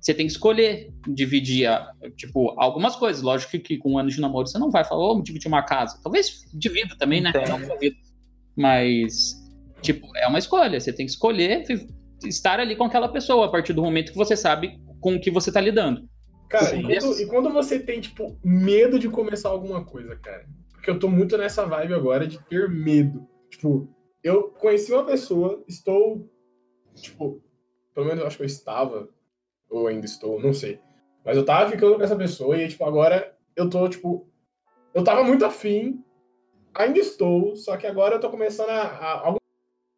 Você 0.00 0.14
tem 0.14 0.26
que 0.26 0.32
escolher 0.32 0.90
dividir, 1.08 1.68
tipo, 2.16 2.54
algumas 2.58 2.96
coisas. 2.96 3.22
Lógico 3.22 3.50
que, 3.52 3.58
que 3.58 3.78
com 3.78 3.92
um 3.92 3.98
ano 3.98 4.08
de 4.08 4.20
namoro 4.20 4.46
você 4.46 4.58
não 4.58 4.70
vai 4.70 4.82
falar, 4.82 5.08
vamos 5.08 5.24
dividir 5.24 5.48
uma 5.48 5.62
casa. 5.62 6.00
Talvez 6.02 6.46
divida 6.54 6.96
também, 6.98 7.20
né? 7.20 7.32
Mas, 8.56 9.34
tipo, 9.82 10.06
é 10.16 10.26
uma 10.26 10.38
escolha. 10.38 10.80
Você 10.80 10.92
tem 10.92 11.04
que 11.04 11.12
escolher 11.12 11.64
estar 12.24 12.60
ali 12.60 12.76
com 12.76 12.84
aquela 12.84 13.08
pessoa 13.08 13.46
a 13.46 13.50
partir 13.50 13.74
do 13.74 13.82
momento 13.82 14.12
que 14.12 14.18
você 14.18 14.36
sabe 14.36 14.80
com 15.00 15.16
o 15.16 15.20
que 15.20 15.30
você 15.30 15.52
tá 15.52 15.60
lidando. 15.60 16.08
Cara, 16.48 16.74
e 16.74 16.82
quando, 16.82 17.20
e 17.20 17.26
quando 17.26 17.52
você 17.52 17.78
tem, 17.78 18.00
tipo, 18.00 18.38
medo 18.42 18.98
de 18.98 19.08
começar 19.08 19.50
alguma 19.50 19.84
coisa, 19.84 20.16
cara? 20.16 20.46
Porque 20.72 20.90
eu 20.90 20.98
tô 20.98 21.08
muito 21.08 21.36
nessa 21.36 21.66
vibe 21.66 21.94
agora 21.94 22.26
de 22.26 22.42
ter 22.46 22.68
medo. 22.68 23.26
Tipo, 23.50 23.88
eu 24.24 24.48
conheci 24.48 24.92
uma 24.92 25.04
pessoa, 25.04 25.62
estou, 25.68 26.28
tipo, 26.94 27.42
pelo 27.94 28.06
menos 28.06 28.20
eu 28.20 28.26
acho 28.26 28.36
que 28.36 28.42
eu 28.42 28.46
estava, 28.46 29.08
ou 29.70 29.86
ainda 29.86 30.06
estou, 30.06 30.40
não 30.40 30.52
sei. 30.52 30.80
Mas 31.24 31.36
eu 31.36 31.44
tava 31.44 31.70
ficando 31.70 31.96
com 31.96 32.02
essa 32.02 32.16
pessoa 32.16 32.56
e, 32.56 32.68
tipo, 32.68 32.84
agora 32.84 33.36
eu 33.54 33.68
tô, 33.68 33.88
tipo, 33.88 34.28
eu 34.94 35.04
tava 35.04 35.22
muito 35.22 35.44
afim, 35.44 36.02
ainda 36.74 36.98
estou, 36.98 37.54
só 37.56 37.76
que 37.76 37.86
agora 37.86 38.16
eu 38.16 38.20
tô 38.20 38.30
começando 38.30 38.70
a. 38.70 38.82
a 38.82 39.26
algum 39.26 39.38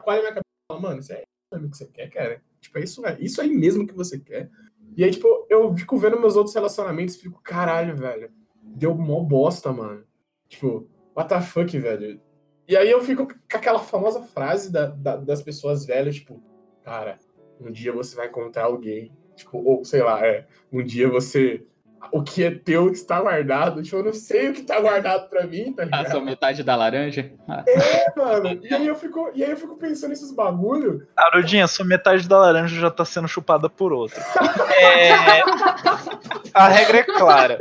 qual 0.03 0.17
é 0.17 0.19
a 0.19 0.23
minha 0.23 0.35
cabeça 0.35 0.81
mano, 0.83 1.01
isso 1.01 1.13
é 1.13 1.23
isso 1.55 1.71
que 1.71 1.77
você 1.77 1.87
quer, 1.87 2.11
cara? 2.11 2.43
Tipo, 2.61 2.79
é 2.79 2.83
isso, 2.83 3.07
é 3.07 3.17
isso 3.21 3.41
aí 3.41 3.51
mesmo 3.51 3.87
que 3.87 3.95
você 3.95 4.19
quer. 4.19 4.51
E 4.97 5.05
aí, 5.05 5.11
tipo, 5.11 5.47
eu 5.49 5.75
fico 5.77 5.97
vendo 5.97 6.19
meus 6.21 6.37
outros 6.37 6.55
relacionamentos 6.55 7.15
e 7.15 7.21
fico, 7.21 7.41
caralho, 7.43 7.97
velho. 7.97 8.31
Deu 8.63 8.95
mó 8.95 9.21
bosta, 9.23 9.73
mano. 9.73 10.05
Tipo, 10.49 10.89
what 11.17 11.29
the 11.29 11.41
fuck, 11.41 11.79
velho. 11.79 12.21
E 12.69 12.77
aí 12.77 12.91
eu 12.91 13.01
fico 13.03 13.27
com 13.27 13.57
aquela 13.57 13.79
famosa 13.79 14.23
frase 14.23 14.71
da- 14.73 14.87
da- 14.87 15.17
das 15.17 15.43
pessoas 15.43 15.85
velhas, 15.87 16.17
tipo, 16.17 16.43
cara, 16.83 17.19
um 17.61 17.71
dia 17.71 17.93
você 17.93 18.15
vai 18.17 18.29
encontrar 18.29 18.65
alguém. 18.65 19.13
Tipo, 19.37 19.59
ou 19.59 19.85
sei 19.85 20.03
lá, 20.03 20.25
é, 20.25 20.45
um 20.73 20.83
dia 20.83 21.09
você. 21.09 21.63
O 22.11 22.21
que 22.21 22.43
é 22.43 22.51
teu 22.51 22.91
está 22.91 23.21
guardado. 23.21 23.81
Tipo, 23.81 23.97
eu 23.99 24.05
não 24.07 24.13
sei 24.13 24.51
o 24.51 24.53
que 24.53 24.63
tá 24.65 24.79
guardado 24.81 25.29
pra 25.31 25.47
mim, 25.47 25.73
tá 25.73 25.85
Ah, 25.85 25.87
ligado? 25.87 26.11
só 26.11 26.21
metade 26.21 26.63
da 26.65 26.75
laranja? 26.75 27.33
Ah, 27.49 27.63
É, 27.67 28.13
mano. 28.19 28.61
E 28.61 28.75
aí 28.75 28.87
eu 28.89 28.97
fico, 28.97 29.31
e 29.35 29.43
aí 29.45 29.51
eu 29.53 29.57
fico 29.57 29.77
pensando 29.77 30.11
nesses 30.11 30.33
bagulho. 30.35 31.07
Arudinha, 31.17 31.67
sua 31.69 31.87
metade 31.87 32.29
da 32.29 32.37
laranja 32.39 32.79
já 32.81 32.91
tá 32.91 33.05
sendo 33.05 33.29
chupada 33.29 33.71
por 33.71 33.93
outra. 33.93 34.21
É, 34.77 35.13
A 36.53 36.69
regra 36.69 36.99
é 36.99 37.03
clara. 37.05 37.59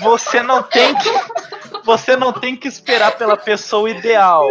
Você 0.00 0.42
não 0.42 0.62
tem 0.62 0.94
que. 0.94 1.10
Você 1.84 2.14
não 2.14 2.32
tem 2.34 2.54
que 2.56 2.68
esperar 2.68 3.16
pela 3.16 3.36
pessoa 3.38 3.88
ideal. 3.90 4.46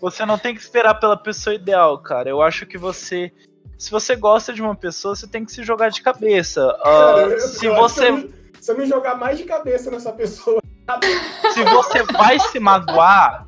Você 0.00 0.26
não 0.26 0.36
tem 0.38 0.54
que 0.54 0.60
esperar 0.60 0.94
pela 0.94 1.16
pessoa 1.16 1.54
ideal, 1.54 1.98
cara. 1.98 2.28
Eu 2.28 2.42
acho 2.42 2.66
que 2.66 2.76
você. 2.76 3.32
Se 3.80 3.90
você 3.90 4.14
gosta 4.14 4.52
de 4.52 4.60
uma 4.60 4.74
pessoa, 4.76 5.16
você 5.16 5.26
tem 5.26 5.42
que 5.42 5.50
se 5.50 5.62
jogar 5.62 5.88
de 5.88 6.02
cabeça. 6.02 6.62
Ah, 6.82 7.14
Cara, 7.14 7.20
eu- 7.32 7.40
se 7.40 7.64
eu 7.64 7.74
você. 7.76 8.10
eu 8.10 8.30
se 8.60 8.70
eu 8.70 8.76
me 8.76 8.84
jogar 8.84 9.14
mais 9.14 9.38
de 9.38 9.44
cabeça 9.44 9.90
nessa 9.90 10.12
pessoa. 10.12 10.60
se 11.54 11.64
você 11.64 12.02
vai 12.02 12.38
se 12.38 12.60
magoar, 12.60 13.46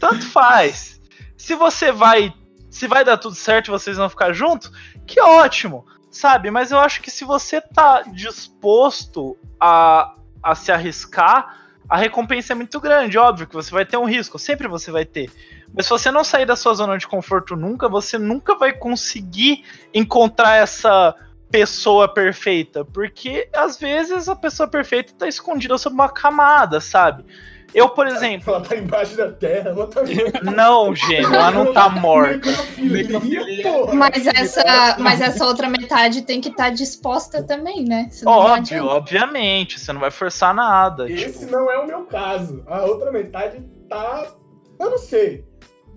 tanto 0.00 0.26
faz. 0.30 0.98
Se 1.36 1.54
você 1.54 1.92
vai, 1.92 2.32
se 2.70 2.86
vai 2.88 3.04
dar 3.04 3.18
tudo 3.18 3.34
certo 3.34 3.66
e 3.68 3.70
vocês 3.72 3.98
vão 3.98 4.08
ficar 4.08 4.32
juntos, 4.32 4.72
que 5.06 5.20
ótimo, 5.20 5.84
sabe? 6.10 6.50
Mas 6.50 6.70
eu 6.72 6.78
acho 6.78 7.02
que 7.02 7.10
se 7.10 7.22
você 7.26 7.60
tá 7.60 8.04
disposto 8.10 9.36
a, 9.60 10.14
a 10.42 10.54
se 10.54 10.72
arriscar, 10.72 11.58
a 11.88 11.96
recompensa 11.96 12.52
é 12.52 12.56
muito 12.56 12.80
grande. 12.80 13.18
Óbvio 13.18 13.46
que 13.46 13.54
você 13.54 13.70
vai 13.70 13.84
ter 13.84 13.96
um 13.96 14.04
risco, 14.04 14.38
sempre 14.38 14.68
você 14.68 14.90
vai 14.90 15.04
ter. 15.04 15.30
Mas 15.72 15.86
se 15.86 15.90
você 15.90 16.10
não 16.10 16.24
sair 16.24 16.46
da 16.46 16.56
sua 16.56 16.74
zona 16.74 16.96
de 16.96 17.06
conforto 17.06 17.56
nunca, 17.56 17.88
você 17.88 18.18
nunca 18.18 18.56
vai 18.56 18.72
conseguir 18.72 19.64
encontrar 19.92 20.56
essa 20.56 21.14
pessoa 21.50 22.12
perfeita, 22.12 22.84
porque 22.84 23.48
às 23.54 23.78
vezes 23.78 24.28
a 24.28 24.34
pessoa 24.34 24.68
perfeita 24.68 25.12
tá 25.16 25.28
escondida 25.28 25.78
sob 25.78 25.94
uma 25.94 26.08
camada, 26.08 26.80
sabe? 26.80 27.24
Eu, 27.74 27.88
por 27.88 28.06
exemplo, 28.06 28.54
Ela 28.54 28.60
tá 28.62 28.76
embaixo 28.76 29.16
da 29.16 29.32
terra, 29.32 29.70
ela 29.70 29.86
tá 29.88 30.02
não, 30.54 30.94
gêmeo, 30.94 31.34
ela 31.34 31.50
não 31.50 31.72
tá 31.72 31.88
morta. 31.88 32.48
Mas 33.92 34.26
essa, 34.26 34.96
mas 34.98 35.20
essa 35.20 35.44
outra 35.46 35.68
metade 35.68 36.22
tem 36.22 36.40
que 36.40 36.48
estar 36.48 36.70
disposta 36.70 37.42
também, 37.42 37.84
né? 37.84 38.08
Óbvio, 38.24 38.86
obviamente, 38.86 39.80
você 39.80 39.92
não 39.92 40.00
vai 40.00 40.10
forçar 40.10 40.54
nada. 40.54 41.10
Esse 41.10 41.40
tipo, 41.40 41.52
não 41.52 41.70
é 41.70 41.78
o 41.78 41.86
meu 41.86 42.04
caso. 42.04 42.62
A 42.66 42.84
outra 42.84 43.10
metade 43.10 43.62
tá. 43.88 44.34
Eu 44.78 44.90
não 44.90 44.98
sei. 44.98 45.44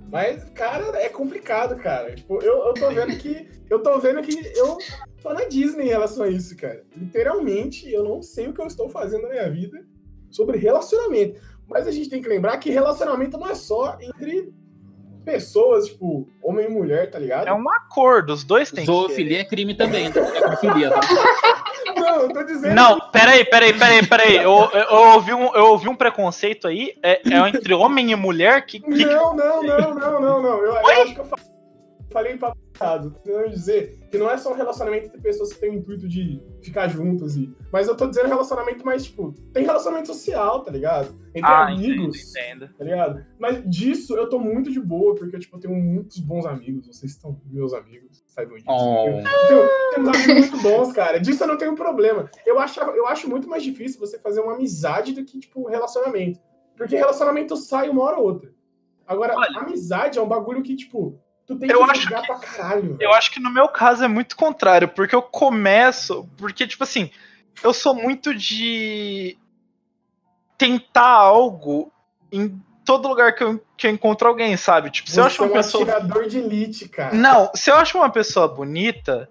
Mas, 0.10 0.44
cara, 0.52 0.98
é 0.98 1.10
complicado, 1.10 1.76
cara. 1.76 2.16
Tipo, 2.16 2.42
eu, 2.42 2.68
eu 2.68 2.74
tô 2.74 2.90
vendo 2.90 3.16
que. 3.18 3.48
Eu 3.70 3.84
tô 3.84 4.00
vendo 4.00 4.22
que 4.22 4.34
eu 4.56 4.78
tô 5.22 5.34
na 5.34 5.44
Disney 5.46 5.86
em 5.86 5.90
relação 5.90 6.24
a 6.24 6.30
isso, 6.30 6.56
cara. 6.56 6.84
Literalmente, 6.96 7.92
eu 7.92 8.04
não 8.04 8.22
sei 8.22 8.48
o 8.48 8.54
que 8.54 8.62
eu 8.62 8.68
estou 8.68 8.90
fazendo 8.90 9.24
na 9.24 9.30
minha 9.30 9.50
vida 9.52 9.86
sobre 10.32 10.58
relacionamento. 10.58 11.40
Mas 11.70 11.88
a 11.88 11.92
gente 11.92 12.10
tem 12.10 12.22
que 12.22 12.30
lembrar 12.30 12.58
que 12.58 12.70
relacionamento 12.70 13.38
não 13.38 13.50
é 13.50 13.56
só 13.56 13.98
entre 14.02 14.52
pessoas, 15.26 15.88
tipo, 15.88 16.28
homem 16.42 16.66
e 16.68 16.70
mulher, 16.70 17.12
tá 17.12 17.20
ligado? 17.20 17.48
é 17.48 17.54
um 17.54 17.70
acordo, 17.70 18.32
os 18.32 18.44
dois 18.46 18.72
têm 18.72 18.86
que. 18.86 18.92
Zoofilia 18.92 19.42
é 19.42 19.44
crime 19.44 19.76
também, 19.76 20.06
então 20.08 20.24
necrofilia, 20.24 20.90
tá? 20.92 21.02
Não, 21.98 22.22
eu 22.22 22.30
tô 22.32 22.44
dizendo. 22.44 22.76
Não, 22.76 23.00
peraí, 23.12 23.44
peraí, 23.44 23.74
peraí, 23.74 24.06
peraí. 24.06 24.36
Eu, 24.38 24.70
eu, 24.72 24.80
eu 24.82 25.14
ouvi 25.16 25.34
um, 25.34 25.54
eu 25.56 25.66
ouvi 25.68 25.90
um 25.90 25.96
preconceito 25.96 26.68
aí. 26.68 26.94
É, 27.04 27.22
é 27.28 27.50
entre 27.50 27.74
homem 27.74 28.12
e 28.12 28.16
mulher 28.16 28.66
que. 28.66 28.80
que- 28.80 29.06
Não, 29.06 29.36
não, 29.36 29.64
não, 29.64 29.94
não, 29.96 30.22
não, 30.22 30.42
não. 30.42 30.58
Eu, 30.60 30.74
eu 30.76 30.86
acho 31.02 31.14
que 31.16 31.20
eu 31.20 31.26
fa- 31.26 31.38
falei 32.12 32.38
papo 32.38 32.58
errado. 32.76 33.12
Tô 33.12 33.20
tentando 33.20 33.50
dizer 33.50 34.00
que 34.10 34.18
não 34.18 34.30
é 34.30 34.38
só 34.38 34.52
um 34.52 34.56
relacionamento 34.56 35.08
entre 35.08 35.20
pessoas 35.20 35.52
que 35.52 35.60
têm 35.60 35.72
o 35.72 35.74
intuito 35.76 36.08
de 36.08 36.42
ficar 36.62 36.88
juntas. 36.88 37.36
E... 37.36 37.54
Mas 37.72 37.88
eu 37.88 37.96
tô 37.96 38.08
dizendo 38.08 38.28
relacionamento 38.28 38.86
mais, 38.86 39.06
tipo, 39.06 39.34
tem 39.54 39.66
relacionamento 39.66 40.08
social, 40.08 40.64
tá 40.64 40.72
ligado? 40.72 41.16
Entre 41.34 41.50
Ah, 41.50 41.72
entendo, 41.72 41.94
amigos, 41.94 42.36
entendo. 42.36 42.70
tá 42.78 42.84
ligado? 42.84 43.26
Mas 43.40 43.64
disso 43.70 44.16
eu 44.16 44.30
tô 44.30 44.40
muito 44.40 44.72
de 44.72 44.80
boa, 44.80 45.16
porque, 45.16 45.38
tipo, 45.40 45.56
eu 45.58 45.60
tenho 45.60 45.76
muitos 45.76 46.20
bons 46.20 46.46
amigos. 46.46 46.88
Vocês 46.88 47.12
estão 47.12 47.40
meus 47.46 47.74
amigos, 47.74 48.24
saibam 48.28 48.56
disso. 48.56 48.68
Oh. 48.70 49.08
Eu 49.08 50.02
uns 50.02 50.08
amigos 50.08 50.50
muito 50.50 50.62
bons, 50.62 50.92
cara. 50.94 51.20
Disso 51.20 51.44
eu 51.44 51.48
não 51.48 51.58
tenho 51.58 51.76
problema. 51.76 52.30
Eu 52.46 52.60
acho, 52.60 52.80
eu 52.80 53.08
acho 53.08 53.30
muito 53.30 53.48
mais 53.48 53.64
difícil 53.64 54.00
você 54.00 54.18
fazer 54.20 54.42
uma 54.42 54.54
amizade 54.54 55.14
do 55.14 55.24
que, 55.24 55.40
tipo, 55.40 55.68
relacionamento. 55.68 56.40
Porque 56.76 56.96
relacionamento 56.96 57.58
sai 57.58 57.90
uma 57.90 58.04
hora 58.04 58.18
ou 58.18 58.26
outra. 58.26 58.52
Agora, 59.06 59.36
Olha. 59.36 59.60
amizade 59.62 60.20
é 60.20 60.22
um 60.22 60.28
bagulho 60.28 60.62
que, 60.62 60.76
tipo, 60.76 61.20
tu 61.48 61.58
tem 61.58 61.70
Eu 61.72 61.84
que 61.86 61.92
acho 61.92 62.02
jogar 62.02 62.22
pra 62.24 62.36
caralho. 62.36 62.92
Eu 62.92 62.98
velho. 62.98 63.14
acho 63.14 63.32
que 63.32 63.40
no 63.40 63.50
meu 63.50 63.68
caso 63.70 64.04
é 64.04 64.08
muito 64.08 64.36
contrário, 64.36 64.88
porque 64.90 65.16
eu 65.16 65.22
começo. 65.22 66.30
Porque, 66.38 66.68
tipo 66.68 66.84
assim, 66.84 67.10
eu 67.64 67.74
sou 67.74 67.96
muito 67.96 68.36
de 68.36 69.38
tentar 70.58 71.08
algo 71.08 71.92
em 72.32 72.62
todo 72.84 73.08
lugar 73.08 73.34
que 73.36 73.44
eu, 73.44 73.64
que 73.76 73.88
eu 73.88 73.92
encontro 73.92 74.28
alguém, 74.28 74.56
sabe? 74.58 74.90
Tipo, 74.90 75.10
se 75.10 75.20
eu 75.20 75.24
acho 75.26 75.42
uma 75.42 75.48
é 75.48 75.52
um 75.52 75.54
pessoa. 75.54 75.84
atirador 75.84 76.28
de 76.28 76.38
elite, 76.38 76.90
cara. 76.90 77.16
Não, 77.16 77.52
se 77.54 77.70
eu 77.70 77.76
acho 77.76 77.98
uma 77.98 78.10
pessoa 78.10 78.48
bonita, 78.48 79.30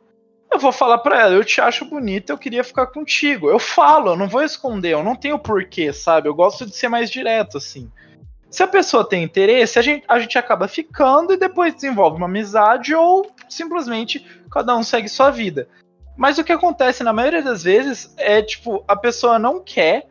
eu 0.52 0.58
vou 0.58 0.72
falar 0.72 0.98
pra 0.98 1.20
ela, 1.22 1.34
eu 1.34 1.44
te 1.44 1.60
acho 1.60 1.84
bonita, 1.84 2.32
eu 2.32 2.38
queria 2.38 2.62
ficar 2.62 2.86
contigo. 2.86 3.50
Eu 3.50 3.58
falo, 3.58 4.10
eu 4.12 4.16
não 4.16 4.28
vou 4.28 4.42
esconder, 4.42 4.92
eu 4.92 5.02
não 5.02 5.16
tenho 5.16 5.38
porquê, 5.38 5.92
sabe? 5.92 6.28
Eu 6.28 6.34
gosto 6.34 6.64
de 6.66 6.74
ser 6.76 6.88
mais 6.88 7.10
direto, 7.10 7.58
assim. 7.58 7.90
Se 8.50 8.62
a 8.62 8.68
pessoa 8.68 9.08
tem 9.08 9.22
interesse, 9.22 9.78
a 9.78 9.82
gente, 9.82 10.04
a 10.08 10.18
gente 10.18 10.38
acaba 10.38 10.68
ficando 10.68 11.32
e 11.32 11.36
depois 11.36 11.74
desenvolve 11.74 12.16
uma 12.16 12.26
amizade 12.26 12.94
ou 12.94 13.30
simplesmente 13.48 14.24
cada 14.50 14.76
um 14.76 14.82
segue 14.82 15.08
sua 15.08 15.30
vida. 15.30 15.68
Mas 16.16 16.38
o 16.38 16.44
que 16.44 16.52
acontece 16.52 17.04
na 17.04 17.12
maioria 17.12 17.42
das 17.42 17.62
vezes 17.62 18.14
é, 18.16 18.40
tipo, 18.40 18.82
a 18.88 18.96
pessoa 18.96 19.38
não 19.38 19.62
quer, 19.62 20.08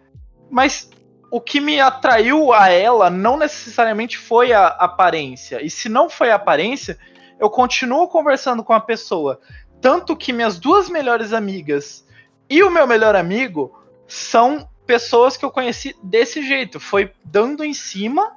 mas 0.50 0.90
o 1.32 1.42
que 1.42 1.60
me 1.60 1.80
atraiu 1.80 2.54
a 2.54 2.70
ela 2.70 3.10
não 3.10 3.38
necessariamente 3.38 4.18
foi 4.18 4.54
a 4.54 4.68
aparência. 4.68 5.64
E 5.64 5.70
se 5.70 5.90
não 5.90 6.10
foi 6.10 6.30
a 6.30 6.36
aparência, 6.36 6.98
eu 7.40 7.50
continuo 7.50 8.08
conversando 8.08 8.64
com 8.64 8.74
a 8.74 8.80
pessoa. 8.80 9.40
Tanto 9.82 10.16
que 10.16 10.32
minhas 10.32 10.60
duas 10.60 10.90
melhores 10.90 11.34
amigas 11.34 12.06
e 12.50 12.62
o 12.64 12.70
meu 12.70 12.86
melhor 12.86 13.16
amigo 13.16 13.84
são 14.08 14.70
pessoas 14.86 15.38
que 15.38 15.46
eu 15.46 15.52
conheci 15.52 15.96
desse 16.04 16.46
jeito. 16.46 16.80
Foi 16.80 17.12
dando 17.24 17.64
em 17.64 17.74
cima, 17.74 18.32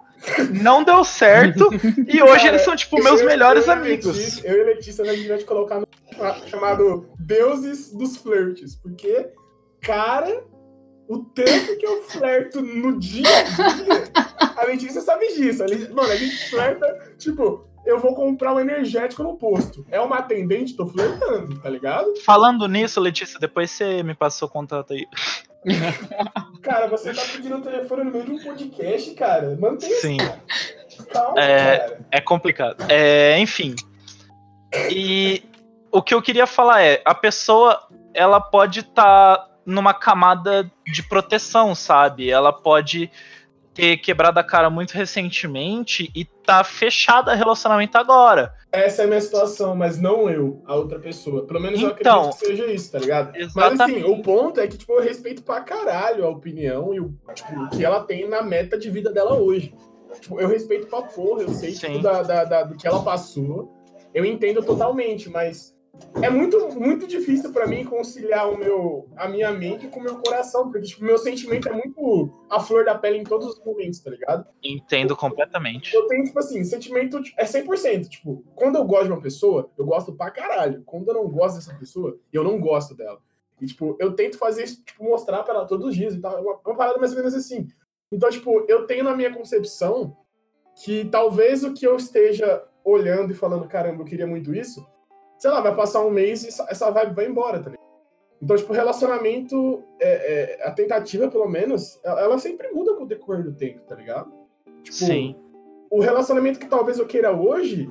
não 0.50 0.82
deu 0.82 1.04
certo, 1.04 1.68
e 2.06 2.20
hoje 2.22 2.44
Cara, 2.44 2.48
eles 2.48 2.62
são, 2.62 2.76
tipo, 2.76 3.02
meus 3.02 3.20
eu, 3.20 3.26
melhores 3.26 3.66
eu 3.66 3.72
amigos. 3.72 4.16
Letícia, 4.16 4.48
eu 4.48 4.62
e 4.62 4.64
Letícia, 4.64 5.04
a 5.04 5.14
gente 5.14 5.28
vai 5.28 5.38
te 5.38 5.44
colocar 5.44 5.80
no 5.80 5.88
chamado 6.48 7.08
Deuses 7.18 7.92
dos 7.92 8.16
Flirts, 8.16 8.74
porque, 8.74 9.28
cara, 9.80 10.42
o 11.08 11.18
tanto 11.18 11.76
que 11.78 11.86
eu 11.86 12.02
flerto 12.02 12.60
no 12.60 12.98
dia 12.98 13.26
a 13.28 13.42
dia, 13.42 14.52
a 14.56 14.64
Letícia 14.64 15.00
sabe 15.00 15.28
disso. 15.34 15.64
Mano, 15.92 16.10
a 16.10 16.16
gente 16.16 16.50
flerta, 16.50 17.14
tipo, 17.16 17.66
eu 17.86 17.98
vou 17.98 18.14
comprar 18.14 18.54
um 18.54 18.60
energético 18.60 19.22
no 19.22 19.36
posto. 19.36 19.86
É 19.90 19.98
uma 19.98 20.18
atendente, 20.18 20.76
tô 20.76 20.86
flertando, 20.86 21.58
tá 21.60 21.70
ligado? 21.70 22.14
Falando 22.24 22.68
nisso, 22.68 23.00
Letícia, 23.00 23.40
depois 23.40 23.70
você 23.70 24.02
me 24.02 24.14
passou 24.14 24.46
o 24.46 24.50
contato 24.50 24.92
aí. 24.92 25.06
Cara, 26.62 26.86
você 26.88 27.12
tá 27.12 27.22
pedindo 27.32 27.56
o 27.56 27.62
telefone 27.62 28.04
no 28.04 28.10
meio 28.10 28.24
de 28.24 28.32
um 28.32 28.42
podcast, 28.42 29.14
cara. 29.14 29.56
Mantém 29.58 29.90
Sim. 30.00 30.16
Isso, 30.88 31.06
Calma, 31.06 31.40
é, 31.40 31.78
cara. 31.78 32.00
é 32.10 32.20
complicado. 32.20 32.84
É, 32.88 33.38
enfim. 33.38 33.74
E 34.90 35.42
o 35.90 36.02
que 36.02 36.14
eu 36.14 36.22
queria 36.22 36.46
falar 36.46 36.82
é, 36.82 37.00
a 37.04 37.14
pessoa, 37.14 37.88
ela 38.12 38.40
pode 38.40 38.80
estar 38.80 39.36
tá 39.36 39.48
numa 39.64 39.94
camada 39.94 40.70
de 40.86 41.02
proteção, 41.02 41.74
sabe? 41.74 42.30
Ela 42.30 42.52
pode 42.52 43.10
ter 43.78 43.96
quebrado 43.98 44.40
a 44.40 44.42
cara 44.42 44.68
muito 44.68 44.90
recentemente 44.90 46.10
e 46.12 46.24
tá 46.24 46.64
fechada 46.64 47.32
relacionamento 47.32 47.96
agora. 47.96 48.52
Essa 48.72 49.02
é 49.02 49.04
a 49.04 49.08
minha 49.08 49.20
situação, 49.20 49.76
mas 49.76 50.00
não 50.00 50.28
eu, 50.28 50.60
a 50.66 50.74
outra 50.74 50.98
pessoa. 50.98 51.46
Pelo 51.46 51.60
menos 51.60 51.78
então, 51.78 51.88
eu 51.88 51.94
acredito 51.94 52.18
então, 52.18 52.30
que 52.30 52.38
seja 52.38 52.66
isso, 52.66 52.90
tá 52.90 52.98
ligado? 52.98 53.36
Exatamente. 53.36 53.78
Mas 53.78 53.80
assim, 53.80 54.02
o 54.02 54.20
ponto 54.20 54.58
é 54.58 54.66
que, 54.66 54.76
tipo, 54.76 54.94
eu 54.94 55.00
respeito 55.00 55.44
pra 55.44 55.60
caralho 55.60 56.26
a 56.26 56.28
opinião 56.28 56.92
e 56.92 56.98
o, 56.98 57.14
tipo, 57.32 57.68
que 57.70 57.84
ela 57.84 58.00
tem 58.02 58.28
na 58.28 58.42
meta 58.42 58.76
de 58.76 58.90
vida 58.90 59.12
dela 59.12 59.34
hoje. 59.34 59.72
Tipo, 60.20 60.40
eu 60.40 60.48
respeito 60.48 60.88
pra 60.88 61.02
porra, 61.02 61.42
eu 61.42 61.50
sei, 61.50 61.72
tipo, 61.72 62.00
da, 62.00 62.22
da, 62.22 62.44
da, 62.44 62.62
do 62.64 62.76
que 62.76 62.86
ela 62.86 63.02
passou. 63.04 63.72
Eu 64.12 64.24
entendo 64.24 64.60
totalmente, 64.60 65.30
mas 65.30 65.77
é 66.22 66.30
muito, 66.30 66.68
muito 66.78 67.06
difícil 67.06 67.52
para 67.52 67.66
mim 67.66 67.84
conciliar 67.84 68.50
o 68.50 68.56
meu, 68.56 69.08
a 69.16 69.28
minha 69.28 69.52
mente 69.52 69.88
com 69.88 70.00
o 70.00 70.02
meu 70.02 70.16
coração, 70.16 70.70
porque 70.70 70.86
tipo, 70.86 71.04
meu 71.04 71.18
sentimento 71.18 71.68
é 71.68 71.72
muito 71.72 72.32
a 72.50 72.58
flor 72.58 72.84
da 72.84 72.96
pele 72.96 73.18
em 73.18 73.24
todos 73.24 73.46
os 73.48 73.64
momentos, 73.64 74.00
tá 74.00 74.10
ligado? 74.10 74.46
Entendo 74.62 75.16
completamente. 75.16 75.94
Eu 75.94 76.06
tenho, 76.06 76.24
tipo 76.24 76.38
assim, 76.38 76.64
sentimento 76.64 77.20
é 77.36 77.44
100%. 77.44 78.08
Tipo, 78.08 78.44
quando 78.54 78.76
eu 78.76 78.84
gosto 78.84 79.04
de 79.04 79.12
uma 79.12 79.20
pessoa, 79.20 79.70
eu 79.78 79.84
gosto 79.84 80.12
pra 80.12 80.30
caralho. 80.30 80.82
Quando 80.84 81.08
eu 81.08 81.14
não 81.14 81.28
gosto 81.28 81.56
dessa 81.56 81.74
pessoa, 81.74 82.18
eu 82.32 82.42
não 82.42 82.58
gosto 82.58 82.96
dela. 82.96 83.20
E, 83.60 83.66
tipo, 83.66 83.96
eu 84.00 84.14
tento 84.14 84.38
fazer 84.38 84.64
isso, 84.64 84.84
tipo, 84.84 85.04
mostrar 85.04 85.42
para 85.42 85.54
ela 85.54 85.66
todos 85.66 85.88
os 85.88 85.94
dias 85.94 86.14
e 86.14 86.20
tal. 86.20 86.36
É 86.36 86.40
uma, 86.40 86.58
uma 86.64 86.76
parada 86.76 86.98
mais 86.98 87.12
ou 87.12 87.18
menos 87.18 87.34
assim. 87.34 87.68
Então, 88.10 88.28
tipo, 88.30 88.64
eu 88.68 88.86
tenho 88.86 89.04
na 89.04 89.14
minha 89.14 89.32
concepção 89.32 90.16
que 90.84 91.04
talvez 91.06 91.64
o 91.64 91.74
que 91.74 91.86
eu 91.86 91.96
esteja 91.96 92.64
olhando 92.84 93.32
e 93.32 93.36
falando, 93.36 93.68
caramba, 93.68 94.02
eu 94.02 94.06
queria 94.06 94.26
muito 94.26 94.54
isso, 94.54 94.86
sei 95.38 95.50
lá, 95.50 95.60
vai 95.60 95.74
passar 95.74 96.04
um 96.04 96.10
mês 96.10 96.44
e 96.44 96.48
essa 96.48 96.90
vibe 96.90 97.14
vai 97.14 97.26
embora, 97.26 97.58
tá 97.58 97.70
ligado? 97.70 97.88
Então, 98.40 98.56
tipo, 98.56 98.72
relacionamento, 98.72 99.82
é, 100.00 100.60
é, 100.60 100.66
a 100.68 100.70
tentativa, 100.70 101.28
pelo 101.28 101.48
menos, 101.48 102.00
ela 102.04 102.38
sempre 102.38 102.70
muda 102.70 102.94
com 102.94 103.04
o 103.04 103.06
decorrer 103.06 103.42
do 103.42 103.52
tempo, 103.52 103.80
tá 103.80 103.96
ligado? 103.96 104.32
Tipo, 104.82 104.96
Sim. 104.96 105.36
O 105.90 106.00
relacionamento 106.00 106.58
que 106.58 106.66
talvez 106.66 106.98
eu 106.98 107.06
queira 107.06 107.32
hoje, 107.32 107.90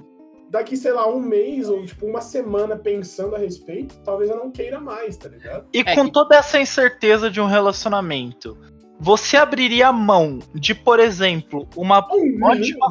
daqui, 0.50 0.78
sei 0.78 0.94
lá, 0.94 1.08
um 1.08 1.20
mês 1.20 1.68
ou, 1.70 1.86
tipo, 1.86 2.06
uma 2.06 2.22
semana 2.22 2.78
pensando 2.78 3.36
a 3.36 3.40
respeito, 3.40 4.00
talvez 4.06 4.30
eu 4.30 4.38
não 4.38 4.52
queira 4.52 4.80
mais, 4.80 5.18
tá 5.18 5.28
ligado? 5.28 5.68
E 5.74 5.80
é 5.80 5.96
com 5.96 6.08
toda 6.08 6.38
essa 6.38 6.60
incerteza 6.60 7.30
de 7.30 7.42
um 7.42 7.46
relacionamento, 7.46 8.58
você 9.00 9.36
abriria 9.36 9.90
a 9.90 9.94
mão 9.94 10.40
de, 10.54 10.74
por 10.74 11.00
exemplo, 11.00 11.68
uma 11.76 12.00
um 12.14 12.46
ótima, 12.46 12.88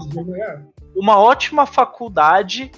uma 0.95 1.19
ótima 1.19 1.66
faculdade 1.66 2.71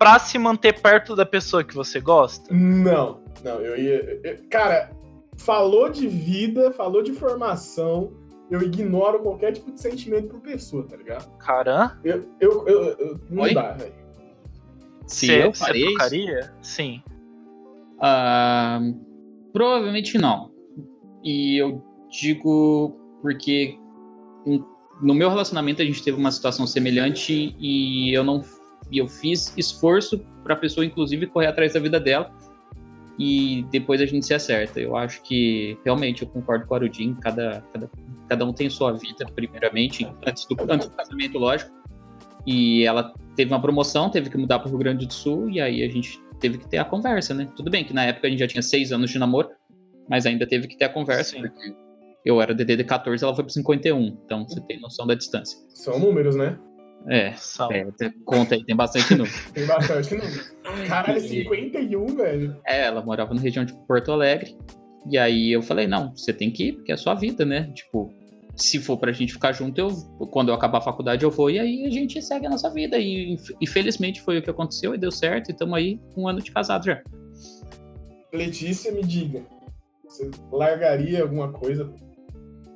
pra 0.00 0.18
se 0.18 0.38
manter 0.38 0.80
perto 0.80 1.14
da 1.14 1.26
pessoa 1.26 1.62
que 1.62 1.74
você 1.74 2.00
gosta? 2.00 2.52
Não, 2.54 3.20
não, 3.44 3.60
eu 3.60 3.76
ia. 3.76 4.20
Eu, 4.24 4.38
cara, 4.48 4.90
falou 5.36 5.90
de 5.90 6.08
vida, 6.08 6.72
falou 6.72 7.02
de 7.02 7.12
formação, 7.12 8.10
eu 8.50 8.62
ignoro 8.62 9.20
qualquer 9.20 9.52
tipo 9.52 9.70
de 9.70 9.78
sentimento 9.78 10.28
por 10.28 10.40
pessoa, 10.40 10.86
tá 10.88 10.96
ligado? 10.96 11.30
Caramba. 11.36 12.00
Eu, 12.02 12.26
eu, 12.40 12.66
eu, 12.66 12.82
eu 12.98 13.20
não 13.28 13.42
Oi? 13.42 13.52
dá, 13.52 13.72
velho. 13.72 13.92
Se 15.06 15.26
cê, 15.26 15.44
eu 15.44 15.52
faria 15.52 15.86
trocaria? 15.88 16.54
Sim. 16.62 17.02
Uh, 17.98 18.98
provavelmente 19.52 20.16
não. 20.16 20.50
E 21.22 21.60
eu 21.60 21.84
digo 22.08 22.96
porque 23.20 23.78
no 25.02 25.12
meu 25.12 25.28
relacionamento 25.28 25.82
a 25.82 25.84
gente 25.84 26.02
teve 26.02 26.16
uma 26.16 26.30
situação 26.30 26.66
semelhante 26.66 27.54
e 27.58 28.16
eu 28.16 28.24
não 28.24 28.42
e 28.90 28.98
eu 28.98 29.08
fiz 29.08 29.54
esforço 29.56 30.24
para 30.42 30.54
a 30.54 30.56
pessoa, 30.56 30.84
inclusive, 30.84 31.26
correr 31.26 31.46
atrás 31.46 31.74
da 31.74 31.80
vida 31.80 32.00
dela. 32.00 32.30
E 33.18 33.66
depois 33.70 34.00
a 34.00 34.06
gente 34.06 34.24
se 34.24 34.32
acerta. 34.32 34.80
Eu 34.80 34.96
acho 34.96 35.22
que 35.22 35.76
realmente 35.84 36.22
eu 36.22 36.28
concordo 36.28 36.66
com 36.66 36.72
o 36.72 36.76
Arudin. 36.76 37.14
Cada, 37.14 37.62
cada, 37.72 37.90
cada 38.28 38.44
um 38.46 38.52
tem 38.52 38.70
sua 38.70 38.92
vida, 38.92 39.26
primeiramente, 39.34 40.06
antes 40.26 40.46
do, 40.46 40.56
antes 40.70 40.88
do 40.88 40.96
casamento, 40.96 41.38
lógico. 41.38 41.70
E 42.46 42.84
ela 42.84 43.12
teve 43.36 43.52
uma 43.52 43.60
promoção, 43.60 44.10
teve 44.10 44.30
que 44.30 44.38
mudar 44.38 44.58
para 44.58 44.68
o 44.68 44.70
Rio 44.70 44.78
Grande 44.78 45.06
do 45.06 45.12
Sul, 45.12 45.50
e 45.50 45.60
aí 45.60 45.82
a 45.82 45.88
gente 45.88 46.18
teve 46.40 46.56
que 46.58 46.66
ter 46.66 46.78
a 46.78 46.84
conversa, 46.84 47.34
né? 47.34 47.46
Tudo 47.54 47.70
bem 47.70 47.84
que 47.84 47.92
na 47.92 48.04
época 48.04 48.26
a 48.26 48.30
gente 48.30 48.40
já 48.40 48.48
tinha 48.48 48.62
seis 48.62 48.90
anos 48.92 49.10
de 49.10 49.18
namoro, 49.18 49.50
mas 50.08 50.24
ainda 50.24 50.46
teve 50.46 50.66
que 50.66 50.76
ter 50.76 50.86
a 50.86 50.88
conversa, 50.88 51.36
Sim. 51.36 51.42
porque 51.42 51.74
eu 52.24 52.40
era 52.40 52.54
DD 52.54 52.76
de 52.76 52.84
14, 52.84 53.22
ela 53.22 53.34
foi 53.34 53.44
para 53.44 53.52
51, 53.52 54.18
então 54.24 54.46
você 54.48 54.60
tem 54.62 54.80
noção 54.80 55.06
da 55.06 55.14
distância. 55.14 55.58
São 55.68 55.98
números, 55.98 56.34
né? 56.34 56.58
É, 57.06 57.34
é 57.72 58.10
conta 58.24 58.54
aí, 58.54 58.64
tem 58.64 58.76
bastante 58.76 59.14
número. 59.14 59.34
tem 59.54 59.66
bastante 59.66 60.14
número. 60.14 60.86
Caralho, 60.86 61.20
51, 61.20 62.06
velho. 62.16 62.56
É, 62.66 62.82
ela 62.82 63.02
morava 63.02 63.34
na 63.34 63.40
região 63.40 63.64
de 63.64 63.72
Porto 63.86 64.12
Alegre. 64.12 64.56
E 65.10 65.16
aí 65.16 65.50
eu 65.50 65.62
falei, 65.62 65.86
não, 65.86 66.14
você 66.14 66.32
tem 66.32 66.50
que 66.50 66.68
ir, 66.68 66.72
porque 66.74 66.92
é 66.92 66.94
a 66.94 66.98
sua 66.98 67.14
vida, 67.14 67.44
né? 67.44 67.72
Tipo, 67.74 68.12
se 68.54 68.78
for 68.78 68.98
pra 68.98 69.12
gente 69.12 69.32
ficar 69.32 69.52
junto, 69.52 69.78
eu, 69.78 69.88
quando 70.26 70.50
eu 70.50 70.54
acabar 70.54 70.78
a 70.78 70.82
faculdade 70.82 71.24
eu 71.24 71.30
vou, 71.30 71.50
e 71.50 71.58
aí 71.58 71.86
a 71.86 71.90
gente 71.90 72.20
segue 72.20 72.46
a 72.46 72.50
nossa 72.50 72.68
vida. 72.70 72.98
E, 72.98 73.36
e 73.60 73.66
felizmente 73.66 74.20
foi 74.20 74.38
o 74.38 74.42
que 74.42 74.50
aconteceu 74.50 74.94
e 74.94 74.98
deu 74.98 75.10
certo, 75.10 75.48
e 75.48 75.52
estamos 75.52 75.74
aí 75.74 75.98
um 76.16 76.28
ano 76.28 76.40
de 76.40 76.52
casado 76.52 76.84
já. 76.84 77.02
Letícia, 78.32 78.92
me 78.92 79.02
diga, 79.02 79.42
você 80.04 80.30
largaria 80.52 81.22
alguma 81.22 81.50
coisa 81.50 81.92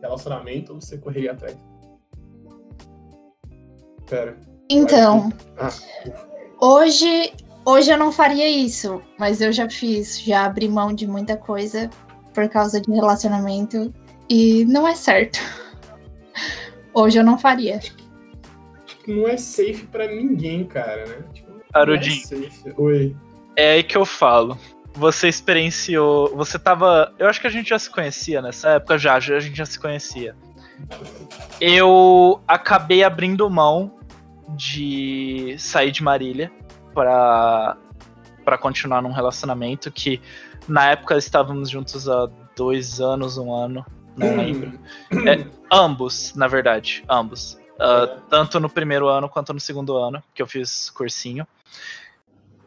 relacionamento 0.01 0.73
ou 0.73 0.81
você 0.81 0.99
correria 0.99 1.33
atrás? 1.33 1.57
Pera. 4.09 4.37
Então, 4.71 5.33
ah. 5.59 5.71
hoje, 6.61 7.33
hoje 7.65 7.91
eu 7.91 7.99
não 7.99 8.11
faria 8.11 8.49
isso, 8.49 9.03
mas 9.19 9.41
eu 9.41 9.53
já 9.53 9.69
fiz, 9.69 10.21
já 10.21 10.45
abri 10.45 10.69
mão 10.69 10.93
de 10.93 11.07
muita 11.07 11.37
coisa 11.37 11.91
por 12.33 12.49
causa 12.49 12.81
de 12.81 12.91
relacionamento 12.91 13.93
e 14.29 14.65
não 14.65 14.87
é 14.87 14.95
certo. 14.95 15.39
Hoje 16.95 17.19
eu 17.19 17.25
não 17.25 17.37
faria. 17.37 17.81
Não 19.07 19.29
é 19.29 19.37
safe 19.37 19.87
para 19.91 20.07
ninguém, 20.07 20.65
cara, 20.65 21.05
né? 21.07 21.25
Tipo, 21.33 21.61
Arudin. 21.73 22.23
É 22.67 22.81
Oi. 22.81 23.17
É 23.57 23.73
aí 23.73 23.83
que 23.83 23.97
eu 23.97 24.05
falo. 24.05 24.57
Você 24.93 25.29
experienciou. 25.29 26.35
Você 26.37 26.57
tava. 26.57 27.13
Eu 27.19 27.29
acho 27.29 27.41
que 27.41 27.49
a 27.49 27.51
gente 27.51 27.71
já 27.71 27.79
se 27.79 27.91
conhecia 27.91 28.41
nessa 28.41 28.71
época, 28.71 28.97
já, 28.97 29.19
já 29.19 29.37
a 29.37 29.41
gente 29.41 29.57
já 29.57 29.67
se 29.67 29.79
conhecia 29.79 30.37
eu 31.61 32.41
acabei 32.47 33.05
abrindo 33.05 33.49
mão 33.49 33.99
de 34.57 35.57
sair 35.59 35.91
de 35.91 36.03
Marília 36.03 36.53
para 36.95 37.77
para 38.45 38.59
continuar 38.59 39.01
num 39.01 39.11
relacionamento 39.11 39.91
que 39.91 40.21
na 40.69 40.91
época 40.91 41.17
estávamos 41.17 41.71
juntos 41.71 42.07
há 42.09 42.29
dois 42.55 43.01
anos, 43.01 43.39
um 43.39 43.55
ano, 43.55 43.85
não 44.17 44.29
hum. 44.29 44.37
lembro. 44.37 44.79
É, 45.27 45.47
ambos, 45.73 46.35
na 46.35 46.47
verdade, 46.47 47.03
ambos. 47.09 47.59
Uh, 47.75 48.21
tanto 48.29 48.61
no 48.61 48.69
primeiro 48.69 49.09
ano 49.09 49.29
quanto 49.29 49.53
no 49.53 49.59
segundo 49.59 49.97
ano, 49.97 50.23
que 50.35 50.43
eu 50.43 50.47
fiz 50.47 50.91
cursinho. 50.91 51.47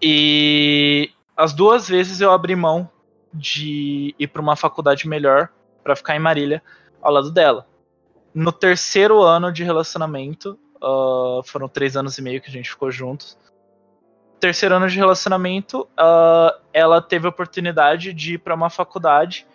E 0.01 1.11
as 1.35 1.53
duas 1.53 1.87
vezes 1.87 2.21
eu 2.21 2.31
abri 2.31 2.55
mão 2.55 2.89
de 3.33 4.15
ir 4.17 4.27
para 4.27 4.41
uma 4.41 4.55
faculdade 4.55 5.07
melhor 5.07 5.49
para 5.83 5.95
ficar 5.95 6.15
em 6.15 6.19
Marília 6.19 6.61
ao 7.01 7.13
lado 7.13 7.31
dela. 7.31 7.67
No 8.37 8.51
terceiro 8.51 9.23
ano 9.23 9.51
de 9.51 9.63
relacionamento, 9.63 10.59
uh, 10.75 11.41
foram 11.43 11.67
três 11.67 11.97
anos 11.97 12.19
e 12.19 12.21
meio 12.21 12.39
que 12.39 12.47
a 12.47 12.51
gente 12.51 12.69
ficou 12.69 12.91
juntos. 12.91 13.35
Terceiro 14.39 14.75
ano 14.75 14.87
de 14.87 14.95
relacionamento, 14.95 15.87
uh, 15.99 16.55
ela 16.71 17.01
teve 17.01 17.25
a 17.25 17.31
oportunidade 17.31 18.13
de 18.13 18.35
ir 18.35 18.37
para 18.37 18.53
uma 18.53 18.69
faculdade 18.69 19.47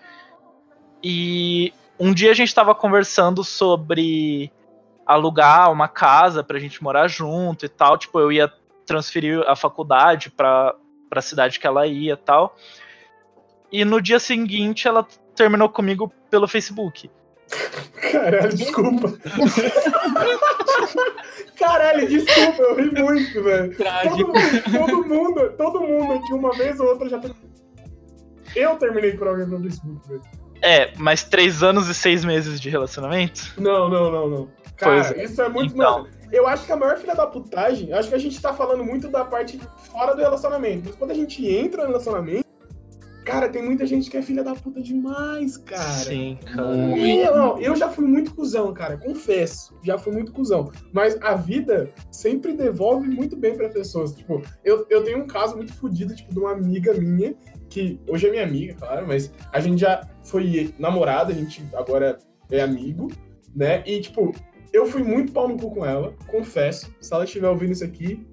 e 1.00 1.72
um 1.96 2.12
dia 2.12 2.32
a 2.32 2.34
gente 2.34 2.48
estava 2.48 2.74
conversando 2.74 3.44
sobre 3.44 4.50
alugar 5.06 5.70
uma 5.70 5.86
casa 5.86 6.42
pra 6.42 6.58
gente 6.58 6.82
morar 6.82 7.06
junto 7.06 7.64
e 7.64 7.68
tal. 7.68 7.96
Tipo, 7.96 8.18
eu 8.18 8.32
ia 8.32 8.52
transferir 8.84 9.44
a 9.46 9.54
faculdade 9.54 10.28
pra, 10.28 10.74
pra 11.08 11.22
cidade 11.22 11.60
que 11.60 11.68
ela 11.68 11.86
ia 11.86 12.14
e 12.14 12.16
tal. 12.16 12.56
E 13.70 13.84
no 13.84 14.02
dia 14.02 14.18
seguinte 14.18 14.88
ela 14.88 15.06
terminou 15.36 15.68
comigo 15.68 16.12
pelo 16.28 16.48
Facebook. 16.48 17.08
Caralho, 18.10 18.54
desculpa. 18.54 19.12
Caralho, 21.58 22.08
desculpa, 22.08 22.62
eu 22.62 22.74
ri 22.76 22.90
muito, 22.90 23.42
velho. 23.42 23.76
Todo, 23.76 24.32
todo, 24.72 25.08
mundo, 25.08 25.52
todo 25.56 25.80
mundo 25.80 26.12
aqui, 26.14 26.32
uma 26.32 26.52
vez 26.52 26.80
ou 26.80 26.88
outra, 26.88 27.08
já 27.08 27.20
Eu 28.56 28.76
terminei 28.76 29.12
por 29.12 29.28
alguém 29.28 29.46
no 29.46 29.60
Facebook, 29.60 30.08
velho. 30.08 30.22
É, 30.62 30.92
mas 30.96 31.24
três 31.24 31.62
anos 31.62 31.88
e 31.88 31.94
seis 31.94 32.24
meses 32.24 32.60
de 32.60 32.70
relacionamento? 32.70 33.52
Não, 33.58 33.88
não, 33.88 34.10
não, 34.10 34.28
não. 34.28 34.48
Cara, 34.76 35.14
é. 35.16 35.24
isso 35.24 35.42
é 35.42 35.48
muito. 35.48 35.74
Então. 35.74 36.06
eu 36.32 36.46
acho 36.46 36.64
que 36.64 36.72
a 36.72 36.76
maior 36.76 36.96
filha 36.98 37.14
da 37.14 37.26
putagem, 37.26 37.92
acho 37.92 38.08
que 38.08 38.14
a 38.14 38.18
gente 38.18 38.40
tá 38.40 38.52
falando 38.52 38.84
muito 38.84 39.08
da 39.08 39.24
parte 39.24 39.60
fora 39.90 40.14
do 40.14 40.20
relacionamento. 40.20 40.84
Mas 40.86 40.96
quando 40.96 41.10
a 41.10 41.14
gente 41.14 41.46
entra 41.46 41.82
no 41.82 41.88
relacionamento, 41.88 42.46
cara, 43.24 43.48
tem 43.48 43.62
muita 43.62 43.86
gente 43.86 44.10
que 44.10 44.16
é 44.16 44.22
filha 44.22 44.42
da 44.42 44.54
puta 44.54 44.80
demais, 44.80 45.56
cara. 45.56 45.82
Sim, 45.82 46.38
cara. 46.44 46.98
Eu, 46.98 47.36
não, 47.36 47.58
eu 47.58 47.76
já 47.76 47.88
fui 47.88 48.06
muito 48.06 48.34
cuzão, 48.34 48.72
cara, 48.72 48.96
confesso. 48.96 49.78
Já 49.82 49.98
fui 49.98 50.12
muito 50.12 50.32
cuzão. 50.32 50.70
Mas 50.92 51.16
a 51.22 51.34
vida 51.34 51.90
sempre 52.10 52.52
devolve 52.52 53.08
muito 53.08 53.36
bem 53.36 53.56
para 53.56 53.68
pessoas. 53.68 54.14
Tipo, 54.14 54.42
eu, 54.64 54.86
eu 54.90 55.04
tenho 55.04 55.18
um 55.18 55.26
caso 55.26 55.56
muito 55.56 55.72
fodido, 55.72 56.14
tipo, 56.14 56.32
de 56.32 56.38
uma 56.38 56.52
amiga 56.52 56.92
minha 56.94 57.34
que 57.68 57.98
hoje 58.06 58.26
é 58.26 58.30
minha 58.30 58.44
amiga, 58.44 58.74
claro, 58.74 59.06
mas 59.06 59.32
a 59.50 59.58
gente 59.58 59.80
já 59.80 60.06
foi 60.22 60.74
namorada, 60.78 61.32
a 61.32 61.34
gente 61.34 61.66
agora 61.72 62.18
é 62.50 62.60
amigo, 62.60 63.10
né? 63.54 63.82
E, 63.86 64.00
tipo, 64.00 64.34
eu 64.72 64.84
fui 64.86 65.02
muito 65.02 65.32
pau 65.32 65.48
no 65.48 65.56
cu 65.56 65.70
com 65.70 65.86
ela, 65.86 66.14
confesso. 66.26 66.94
Se 67.00 67.14
ela 67.14 67.24
estiver 67.24 67.48
ouvindo 67.48 67.72
isso 67.72 67.84
aqui, 67.84 68.26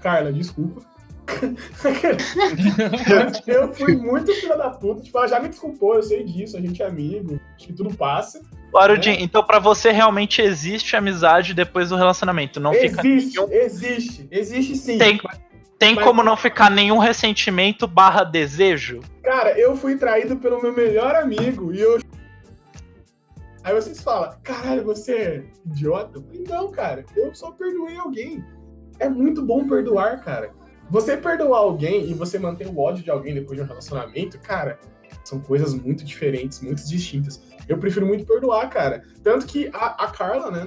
Carla, 0.00 0.32
desculpa. 0.32 0.89
eu 3.46 3.72
fui 3.72 3.96
muito 3.96 4.34
filha 4.34 4.56
da 4.56 4.70
puta. 4.70 5.02
Tipo, 5.02 5.18
ela 5.18 5.28
já 5.28 5.40
me 5.40 5.48
desculpou, 5.48 5.94
eu 5.94 6.02
sei 6.02 6.24
disso, 6.24 6.56
a 6.56 6.60
gente 6.60 6.82
é 6.82 6.86
amigo, 6.86 7.40
acho 7.56 7.66
que 7.66 7.72
tudo 7.72 7.94
passa. 7.94 8.40
Arudin, 8.74 9.10
né? 9.10 9.16
então 9.20 9.42
para 9.42 9.58
você 9.58 9.90
realmente 9.90 10.40
existe 10.40 10.96
amizade 10.96 11.54
depois 11.54 11.88
do 11.88 11.96
relacionamento? 11.96 12.60
Não 12.60 12.72
existe, 12.72 13.32
fica... 13.32 13.54
existe, 13.54 14.28
existe 14.30 14.76
sim. 14.76 14.98
Tem, 14.98 15.20
tem 15.78 15.94
Mas... 15.94 16.04
como 16.04 16.22
não 16.22 16.36
ficar 16.36 16.70
nenhum 16.70 16.98
ressentimento 16.98 17.86
barra 17.86 18.22
desejo? 18.22 19.00
Cara, 19.22 19.58
eu 19.58 19.76
fui 19.76 19.96
traído 19.96 20.36
pelo 20.36 20.60
meu 20.60 20.72
melhor 20.72 21.14
amigo 21.16 21.72
e 21.72 21.80
eu. 21.80 21.98
Aí 23.62 23.74
vocês 23.74 24.02
falam, 24.02 24.34
caralho, 24.42 24.84
você 24.84 25.14
é 25.14 25.44
idiota? 25.66 26.18
Eu 26.18 26.22
falei, 26.22 26.44
não, 26.48 26.70
cara, 26.70 27.04
eu 27.16 27.34
só 27.34 27.50
perdoei 27.50 27.96
alguém. 27.96 28.44
É 28.98 29.08
muito 29.08 29.42
bom 29.42 29.66
perdoar, 29.66 30.22
cara. 30.22 30.52
Você 30.90 31.16
perdoar 31.16 31.60
alguém 31.60 32.10
e 32.10 32.14
você 32.14 32.38
manter 32.38 32.66
o 32.66 32.78
ódio 32.78 33.04
de 33.04 33.10
alguém 33.10 33.32
depois 33.32 33.56
de 33.56 33.64
um 33.64 33.66
relacionamento, 33.66 34.38
cara, 34.40 34.78
são 35.24 35.40
coisas 35.40 35.72
muito 35.72 36.04
diferentes, 36.04 36.60
muito 36.60 36.86
distintas. 36.86 37.40
Eu 37.68 37.78
prefiro 37.78 38.04
muito 38.06 38.26
perdoar, 38.26 38.68
cara. 38.68 39.04
Tanto 39.22 39.46
que 39.46 39.70
a, 39.72 40.04
a 40.04 40.10
Carla, 40.10 40.50
né? 40.50 40.66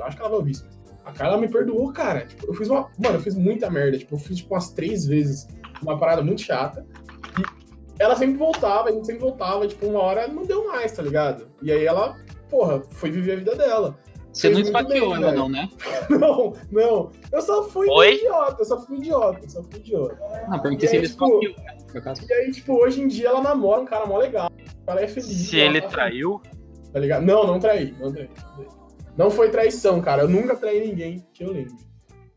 Acho 0.00 0.16
que 0.16 0.22
ela 0.22 0.30
vai 0.30 0.38
ouvir 0.38 0.52
isso. 0.52 0.68
A 1.04 1.12
Carla 1.12 1.36
me 1.36 1.48
perdoou, 1.48 1.92
cara. 1.92 2.26
Tipo, 2.26 2.46
eu 2.46 2.54
fiz 2.54 2.68
uma. 2.68 2.88
Mano, 2.98 3.16
eu 3.16 3.20
fiz 3.20 3.34
muita 3.34 3.68
merda. 3.68 3.98
Tipo, 3.98 4.14
eu 4.14 4.18
fiz 4.18 4.38
tipo, 4.38 4.54
umas 4.54 4.70
três 4.70 5.04
vezes 5.04 5.46
uma 5.82 5.98
parada 5.98 6.22
muito 6.22 6.40
chata. 6.40 6.86
E 7.38 8.02
ela 8.02 8.16
sempre 8.16 8.36
voltava, 8.36 8.88
a 8.88 8.92
gente 8.92 9.06
sempre 9.06 9.20
voltava, 9.20 9.66
tipo, 9.66 9.86
uma 9.86 10.00
hora 10.00 10.26
não 10.28 10.44
deu 10.44 10.68
mais, 10.68 10.92
tá 10.92 11.02
ligado? 11.02 11.48
E 11.60 11.70
aí 11.70 11.84
ela, 11.84 12.16
porra, 12.48 12.82
foi 12.90 13.10
viver 13.10 13.32
a 13.32 13.36
vida 13.36 13.54
dela. 13.54 13.98
Você 14.32 14.48
não 14.48 14.60
esfaqueou 14.60 15.14
ela, 15.14 15.32
não, 15.32 15.48
né? 15.48 15.68
não, 16.08 16.54
não. 16.70 17.12
Eu 17.30 17.42
só 17.42 17.64
fui 17.64 17.86
Oi? 17.88 18.14
idiota, 18.14 18.56
eu 18.60 18.64
só 18.64 18.80
fui 18.80 18.96
idiota, 18.96 19.40
eu 19.42 19.50
só 19.50 19.62
fui 19.62 19.78
idiota. 19.78 20.18
Ah, 20.48 20.58
perguntei 20.58 20.88
se 20.88 20.96
ele 20.96 21.08
tipo, 21.08 21.26
esfaqueou, 21.26 21.64
né? 21.64 22.14
E 22.28 22.32
aí, 22.32 22.50
tipo, 22.50 22.74
hoje 22.74 23.02
em 23.02 23.08
dia 23.08 23.28
ela 23.28 23.42
namora 23.42 23.82
um 23.82 23.84
cara 23.84 24.06
mó 24.06 24.16
legal. 24.16 24.50
Ela 24.86 25.02
é 25.02 25.06
feliz. 25.06 25.26
Se 25.26 25.58
ele 25.58 25.82
tá 25.82 25.88
traiu? 25.88 26.40
Tá 26.92 26.98
ligado? 26.98 27.24
Não, 27.24 27.46
não 27.46 27.58
traí, 27.58 27.94
não 28.00 28.10
traí. 28.10 28.28
Não 28.28 28.64
traí. 28.64 28.82
Não 29.16 29.30
foi 29.30 29.50
traição, 29.50 30.00
cara. 30.00 30.22
Eu 30.22 30.28
nunca 30.28 30.56
traí 30.56 30.86
ninguém 30.86 31.26
que 31.34 31.44
eu 31.44 31.52
lembro. 31.52 31.76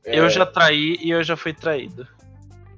É... 0.04 0.20
Eu 0.20 0.30
já 0.30 0.46
traí 0.46 0.98
e 1.02 1.10
eu 1.10 1.24
já 1.24 1.38
fui 1.38 1.54
traído. 1.54 2.08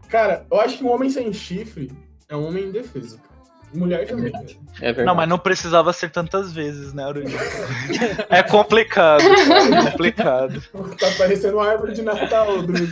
Cara, 0.08 0.45
eu 0.49 0.62
acho 0.62 0.77
que 0.77 0.84
um 0.84 0.91
homem 0.91 1.10
sem 1.10 1.34
chifre 1.34 1.91
é 2.30 2.36
um 2.36 2.47
homem 2.47 2.65
indefeso, 2.65 3.17
cara. 3.17 3.26
Mulher 3.73 4.08
também. 4.08 4.32
É 4.82 4.88
verdade. 4.88 5.06
Não, 5.06 5.15
mas 5.15 5.27
não 5.27 5.38
precisava 5.38 5.91
ser 5.91 6.10
tantas 6.10 6.53
vezes, 6.53 6.93
né, 6.93 7.03
Aurélio? 7.03 7.38
é 8.30 8.41
complicado. 8.41 9.21
É 9.21 9.91
complicado. 9.91 10.63
Tá 10.97 11.08
parecendo 11.17 11.58
uma 11.58 11.69
árvore 11.69 11.93
de 11.93 12.01
Natal, 12.01 12.62
Bruno. 12.62 12.88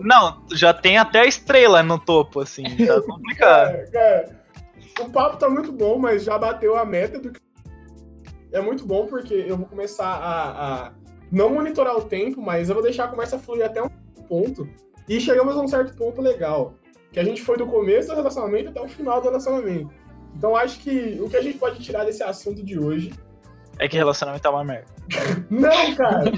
Não, 0.00 0.42
já 0.52 0.74
tem 0.74 0.98
até 0.98 1.20
a 1.20 1.26
estrela 1.26 1.82
no 1.82 1.98
topo, 1.98 2.40
assim. 2.40 2.64
Tá 2.86 3.00
complicado. 3.06 3.74
É, 3.74 3.86
cara, 3.86 4.36
o 5.00 5.10
papo 5.10 5.36
tá 5.36 5.48
muito 5.48 5.72
bom, 5.72 5.98
mas 5.98 6.24
já 6.24 6.36
bateu 6.36 6.76
a 6.76 6.84
meta 6.84 7.18
do 7.18 7.30
que 7.30 7.40
é 8.52 8.60
muito 8.60 8.84
bom 8.86 9.06
porque 9.06 9.34
eu 9.34 9.56
vou 9.56 9.66
começar 9.66 10.06
a, 10.06 10.86
a, 10.86 10.92
não 11.30 11.50
monitorar 11.50 11.96
o 11.96 12.04
tempo, 12.04 12.40
mas 12.40 12.68
eu 12.68 12.74
vou 12.74 12.82
deixar 12.82 13.04
a 13.04 13.08
conversa 13.08 13.38
fluir 13.38 13.64
até 13.64 13.82
um 13.82 13.88
ponto. 14.28 14.68
E 15.08 15.20
chegamos 15.20 15.56
a 15.56 15.60
um 15.60 15.68
certo 15.68 15.94
ponto 15.96 16.20
legal. 16.20 16.74
Que 17.12 17.20
a 17.20 17.24
gente 17.24 17.42
foi 17.42 17.56
do 17.56 17.66
começo 17.66 18.08
do 18.08 18.14
relacionamento 18.14 18.70
até 18.70 18.80
o 18.80 18.88
final 18.88 19.20
do 19.20 19.28
relacionamento. 19.28 19.90
Então 20.36 20.54
acho 20.54 20.78
que 20.80 21.18
o 21.20 21.28
que 21.28 21.36
a 21.36 21.42
gente 21.42 21.58
pode 21.58 21.82
tirar 21.82 22.04
desse 22.04 22.22
assunto 22.22 22.62
de 22.62 22.78
hoje. 22.78 23.12
É 23.78 23.88
que 23.88 23.96
relacionamento 23.96 24.46
é 24.46 24.50
uma 24.50 24.64
merda. 24.64 24.86
não, 25.50 25.94
cara! 25.94 26.32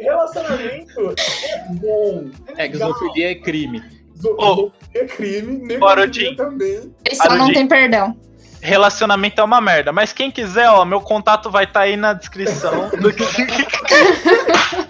relacionamento 0.00 1.14
é 1.44 1.66
bom. 1.74 2.30
É, 2.56 2.66
é 2.66 2.72
zoofilia 2.72 3.32
é 3.32 3.34
crime. 3.34 3.82
Zo 4.16 4.72
é 4.94 5.04
crime, 5.06 5.58
necrofilia 5.58 6.36
também. 6.36 6.94
Isso 7.10 7.28
não 7.28 7.52
tem 7.52 7.66
perdão. 7.66 8.16
Relacionamento 8.62 9.40
é 9.40 9.44
uma 9.44 9.60
merda. 9.60 9.90
Mas 9.90 10.12
quem 10.12 10.30
quiser, 10.30 10.68
ó, 10.68 10.84
meu 10.84 11.00
contato 11.00 11.50
vai 11.50 11.64
estar 11.64 11.80
tá 11.80 11.86
aí 11.86 11.96
na 11.96 12.12
descrição. 12.12 12.90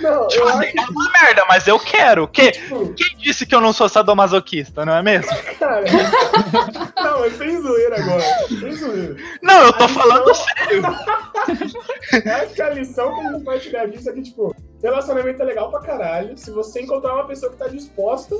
Não, 0.00 0.28
tipo, 0.28 0.48
assim, 0.48 0.66
acho... 0.66 0.78
é 0.78 0.90
uma 0.90 1.12
merda, 1.12 1.44
mas 1.48 1.66
eu 1.66 1.78
quero. 1.78 2.28
Que... 2.28 2.52
Tipo... 2.52 2.94
Quem 2.94 3.16
disse 3.18 3.46
que 3.46 3.54
eu 3.54 3.60
não 3.60 3.72
sou 3.72 3.88
sadomasoquista, 3.88 4.84
não 4.84 4.96
é 4.96 5.02
mesmo? 5.02 5.30
Cara, 5.58 5.84
não, 6.96 7.24
eu 7.24 7.30
fiz 7.30 7.60
zoeira 7.60 8.00
agora. 8.00 8.22
Sem 8.48 8.72
zoeira. 8.72 9.16
Não, 9.42 9.62
eu 9.62 9.72
tô 9.72 9.84
a 9.84 9.88
falando 9.88 10.28
lição... 10.28 10.46
sério. 10.56 10.82
acho 12.42 12.54
que 12.54 12.62
a 12.62 12.70
lição 12.70 13.14
que 13.14 13.20
a 13.20 13.32
gente 13.32 13.44
vai 13.44 13.58
tirar 13.58 13.88
disso 13.88 14.10
é 14.10 14.12
que, 14.12 14.22
tipo, 14.22 14.54
relacionamento 14.82 15.42
é 15.42 15.44
legal 15.44 15.70
pra 15.70 15.80
caralho. 15.80 16.36
Se 16.36 16.50
você 16.50 16.82
encontrar 16.82 17.14
uma 17.14 17.26
pessoa 17.26 17.52
que 17.52 17.58
tá 17.58 17.68
disposta 17.68 18.36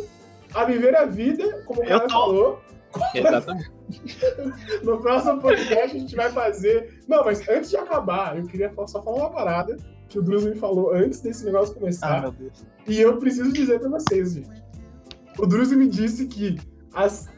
a 0.54 0.64
viver 0.64 0.96
a 0.96 1.04
vida, 1.04 1.62
como 1.66 1.82
o 1.82 1.86
cara 1.86 2.00
tô... 2.00 2.08
falou 2.08 2.62
Exatamente. 3.14 3.70
no 4.82 5.00
próximo 5.00 5.40
podcast 5.40 5.96
a 5.96 6.00
gente 6.00 6.16
vai 6.16 6.30
fazer. 6.30 7.00
Não, 7.06 7.24
mas 7.24 7.46
antes 7.48 7.70
de 7.70 7.76
acabar, 7.76 8.36
eu 8.36 8.46
queria 8.46 8.72
só 8.86 9.02
falar 9.02 9.18
uma 9.18 9.30
parada 9.30 9.76
que 10.10 10.18
o 10.18 10.22
Druso 10.22 10.50
me 10.50 10.56
falou 10.56 10.92
antes 10.92 11.20
desse 11.20 11.44
negócio 11.44 11.74
começar. 11.74 12.18
Ah, 12.18 12.20
meu 12.20 12.32
Deus. 12.32 12.66
E 12.86 13.00
eu 13.00 13.16
preciso 13.16 13.52
dizer 13.52 13.78
pra 13.78 13.88
vocês, 13.88 14.34
gente. 14.34 14.62
O 15.38 15.46
Druso 15.46 15.76
me 15.76 15.88
disse 15.88 16.26
que 16.26 16.58
as 16.92 17.28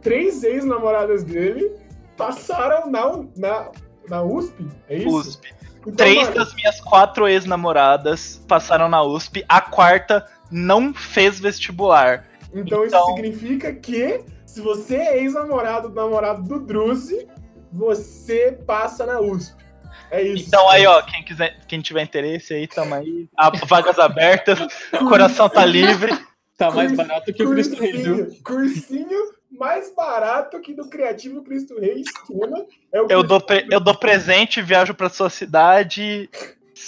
três 0.00 0.42
ex-namoradas 0.42 1.22
dele 1.22 1.76
passaram 2.16 2.90
na, 2.90 3.24
na, 3.36 3.70
na 4.08 4.22
USP. 4.22 4.66
É 4.88 4.96
isso? 4.96 5.14
USP. 5.14 5.54
Então, 5.82 5.92
Três 5.94 6.28
das 6.30 6.54
minhas 6.54 6.80
quatro 6.80 7.28
ex-namoradas 7.28 8.42
passaram 8.48 8.88
na 8.88 9.02
USP. 9.02 9.44
A 9.48 9.60
quarta 9.60 10.26
não 10.50 10.94
fez 10.94 11.38
vestibular. 11.38 12.26
Então, 12.54 12.84
então... 12.84 12.86
isso 12.86 13.14
significa 13.14 13.74
que 13.74 14.24
se 14.46 14.60
você 14.60 14.96
é 14.96 15.18
ex-namorado 15.18 15.90
do 15.90 15.94
namorado 15.94 16.42
do 16.42 16.60
Druze, 16.60 17.28
você 17.70 18.52
passa 18.66 19.04
na 19.04 19.20
USP. 19.20 19.61
É 20.10 20.22
isso. 20.22 20.46
Então 20.46 20.68
aí, 20.68 20.86
ó, 20.86 21.02
quem 21.02 21.22
quiser, 21.22 21.58
quem 21.66 21.80
tiver 21.80 22.02
interesse 22.02 22.54
aí, 22.54 22.66
tamo 22.66 22.94
aí. 22.94 23.28
vagas 23.66 23.98
abertas, 23.98 24.58
o 24.92 25.08
coração 25.08 25.48
tá 25.48 25.64
livre. 25.64 26.12
Tá 26.56 26.70
mais 26.70 26.92
barato 26.92 27.32
que 27.32 27.42
o 27.42 27.50
Cristo 27.50 27.80
Rei, 27.80 27.92
viu? 27.92 28.36
Cursinho 28.44 29.32
mais 29.50 29.94
barato 29.94 30.58
que 30.60 30.74
do 30.74 30.88
Criativo 30.88 31.42
Cristo 31.42 31.78
Rei 31.78 32.00
esquema. 32.00 32.64
É 32.92 32.98
eu, 33.14 33.22
dou, 33.22 33.42
eu 33.70 33.80
dou 33.80 33.94
presente, 33.94 34.62
viajo 34.62 34.94
pra 34.94 35.08
sua 35.08 35.30
cidade 35.30 36.28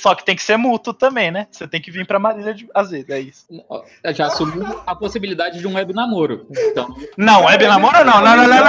Só 0.03 0.15
que 0.15 0.25
tem 0.25 0.35
que 0.37 0.43
ser 0.43 0.57
mútuo 0.57 0.93
também, 0.93 1.31
né? 1.31 1.47
Você 1.51 1.67
tem 1.69 1.81
que 1.81 1.91
vir 1.91 2.07
pra 2.07 2.19
Marília 2.19 2.53
de... 2.53 2.69
às 2.75 2.91
vezes, 2.91 3.09
é 3.09 3.21
isso. 3.21 3.47
Eu 4.03 4.13
já 4.13 4.27
assumi 4.27 4.65
a 4.87 4.95
possibilidade 4.95 5.59
de 5.59 5.67
um 5.67 5.75
web 5.75 5.93
namoro. 5.95 6.47
Então, 6.51 6.95
Não, 7.17 7.45
web 7.45 7.67
namoro 7.67 8.05
não. 8.05 8.21
Não, 8.21 8.37
não, 8.37 8.47
não, 8.47 8.65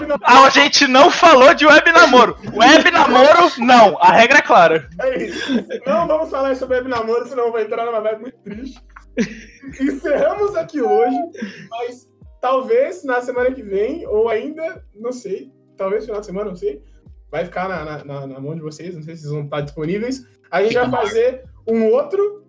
não, 0.00 0.08
não. 0.18 0.44
A 0.46 0.50
gente 0.50 0.86
não 0.86 1.10
falou 1.10 1.54
de 1.54 1.66
web 1.66 1.92
namoro. 1.92 2.36
Web 2.54 2.90
namoro, 2.90 3.50
não. 3.58 3.96
A 4.00 4.12
regra 4.12 4.38
é 4.38 4.42
clara. 4.42 4.88
É 5.00 5.24
isso. 5.24 5.52
Não 5.86 6.06
vamos 6.06 6.30
falar 6.30 6.54
sobre 6.56 6.76
web 6.78 6.88
namoro, 6.88 7.26
senão 7.28 7.46
eu 7.46 7.52
vou 7.52 7.60
entrar 7.60 7.86
numa 7.86 8.00
vibe 8.00 8.20
muito 8.22 8.38
triste. 8.38 8.80
Encerramos 9.80 10.56
aqui 10.56 10.80
hoje, 10.80 11.16
mas 11.70 12.08
talvez 12.40 13.04
na 13.04 13.20
semana 13.20 13.50
que 13.52 13.62
vem, 13.62 14.06
ou 14.06 14.28
ainda, 14.28 14.84
não 14.94 15.12
sei, 15.12 15.50
talvez 15.76 16.04
final 16.04 16.20
de 16.20 16.26
semana, 16.26 16.50
não 16.50 16.56
sei, 16.56 16.82
vai 17.30 17.44
ficar 17.44 17.68
na, 17.68 17.84
na- 17.84 18.04
na- 18.04 18.26
na 18.26 18.40
mão 18.40 18.54
de 18.54 18.60
vocês, 18.62 18.94
não 18.94 19.02
sei 19.02 19.14
se 19.16 19.22
vocês 19.22 19.32
vão 19.32 19.44
estar 19.44 19.60
disponíveis. 19.60 20.24
A 20.50 20.62
gente 20.62 20.74
vai 20.74 20.90
fazer 20.90 21.44
um 21.66 21.86
outro 21.92 22.44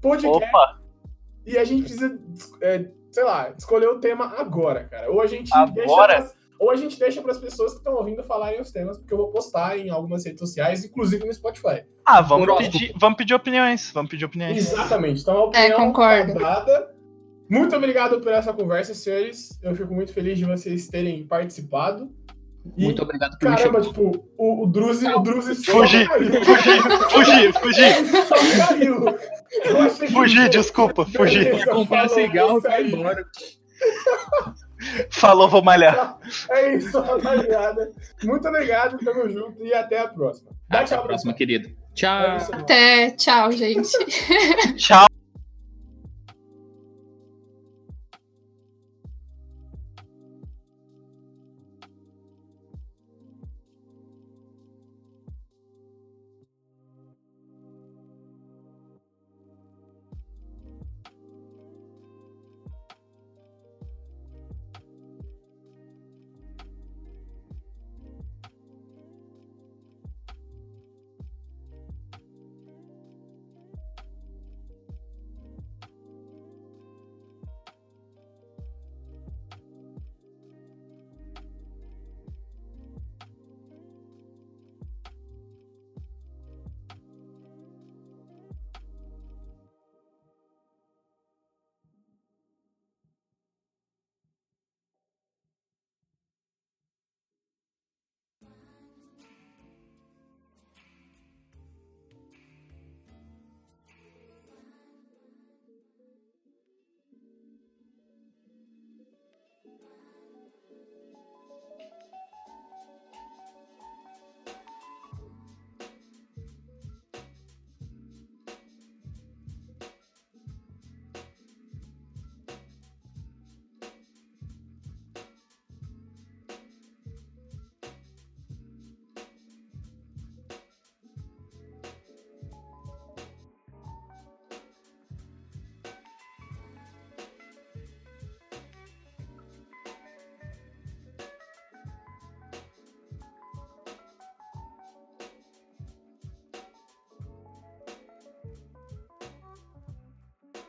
podcast 0.00 0.44
Opa, 0.48 0.80
e 1.46 1.58
a 1.58 1.64
gente 1.64 1.82
precisa, 1.82 2.18
é, 2.60 2.86
sei 3.10 3.24
lá, 3.24 3.52
escolher 3.56 3.88
o 3.88 3.98
tema 3.98 4.34
agora, 4.38 4.84
cara. 4.84 5.10
Ou 5.10 5.20
a 5.20 5.26
gente 5.26 5.52
Agora? 5.54 5.72
deixa 5.74 6.06
pras- 6.06 6.40
ou 6.58 6.70
a 6.70 6.76
gente 6.76 6.98
deixa 6.98 7.22
para 7.22 7.30
as 7.32 7.38
pessoas 7.38 7.72
que 7.72 7.78
estão 7.78 7.94
ouvindo 7.94 8.22
falarem 8.22 8.60
os 8.60 8.70
temas, 8.70 8.98
porque 8.98 9.14
eu 9.14 9.16
vou 9.16 9.28
postar 9.30 9.78
em 9.78 9.88
algumas 9.88 10.24
redes 10.26 10.40
sociais, 10.40 10.84
inclusive 10.84 11.24
no 11.24 11.32
Spotify. 11.32 11.84
ah, 12.04 12.20
vamos 12.20 12.54
pedir, 12.58 12.92
vamos 12.98 13.16
pedir 13.16 13.32
opiniões. 13.34 13.90
Vamos 13.92 14.10
pedir 14.10 14.26
opiniões. 14.26 14.58
Exatamente. 14.58 15.22
Então 15.22 15.36
a 15.38 15.44
opinião 15.44 15.66
É, 15.66 15.72
concordo. 15.86 16.34
tá 16.34 16.38
dada. 16.38 16.94
Muito 17.48 17.74
obrigado 17.74 18.20
por 18.20 18.30
essa 18.30 18.52
conversa, 18.52 18.94
senhores. 18.94 19.58
Eu 19.62 19.74
fico 19.74 19.92
muito 19.94 20.12
feliz 20.12 20.38
de 20.38 20.44
vocês 20.44 20.86
terem 20.86 21.26
participado. 21.26 22.14
E, 22.76 22.84
muito 22.84 23.02
obrigado 23.02 23.38
por 23.38 23.48
me 23.50 23.56
caramba, 23.56 23.82
chamar. 23.82 23.94
tipo, 23.94 24.24
o, 24.36 24.64
o 24.64 24.66
Druzi, 24.66 25.06
o 25.06 25.18
Druzi 25.20 25.54
só 25.54 25.72
Fugi, 25.72 26.06
caiu. 26.06 26.44
Fugir, 26.44 26.82
fugir, 27.10 27.52
fugir. 27.54 27.96
Ele 27.96 28.06
só 28.22 28.66
caiu. 28.66 29.04
Eu 29.64 29.82
achei 29.82 30.06
que- 30.08 30.12
Fugir, 30.14 30.48
desculpa, 30.50 31.06
fugir. 31.06 31.44
Beleza, 31.44 31.70
Comprar 31.70 32.08
falou, 32.08 32.14
cigarro 32.24 32.56
é 32.56 32.58
e 32.58 32.60
vai 32.62 32.72
aí. 32.74 32.92
embora. 32.92 33.24
Falou, 35.10 35.48
vou 35.48 35.62
malhar. 35.62 36.18
É 36.50 36.74
isso, 36.76 37.00
rapaziada. 37.00 37.90
Muito 38.24 38.46
obrigado, 38.48 38.98
tamo 39.04 39.28
junto 39.28 39.64
e 39.64 39.72
até 39.74 39.98
a 40.00 40.08
próxima. 40.08 40.50
Dá 40.68 40.78
Até 40.80 40.88
tchau 40.88 40.98
a 40.98 41.06
próxima, 41.06 41.34
querido. 41.34 41.68
Tchau. 41.94 42.22
É 42.22 42.36
isso 42.36 42.54
aí. 42.54 42.60
Até 42.60 43.10
tchau, 43.10 43.52
gente. 43.52 43.90
Tchau. 44.76 45.06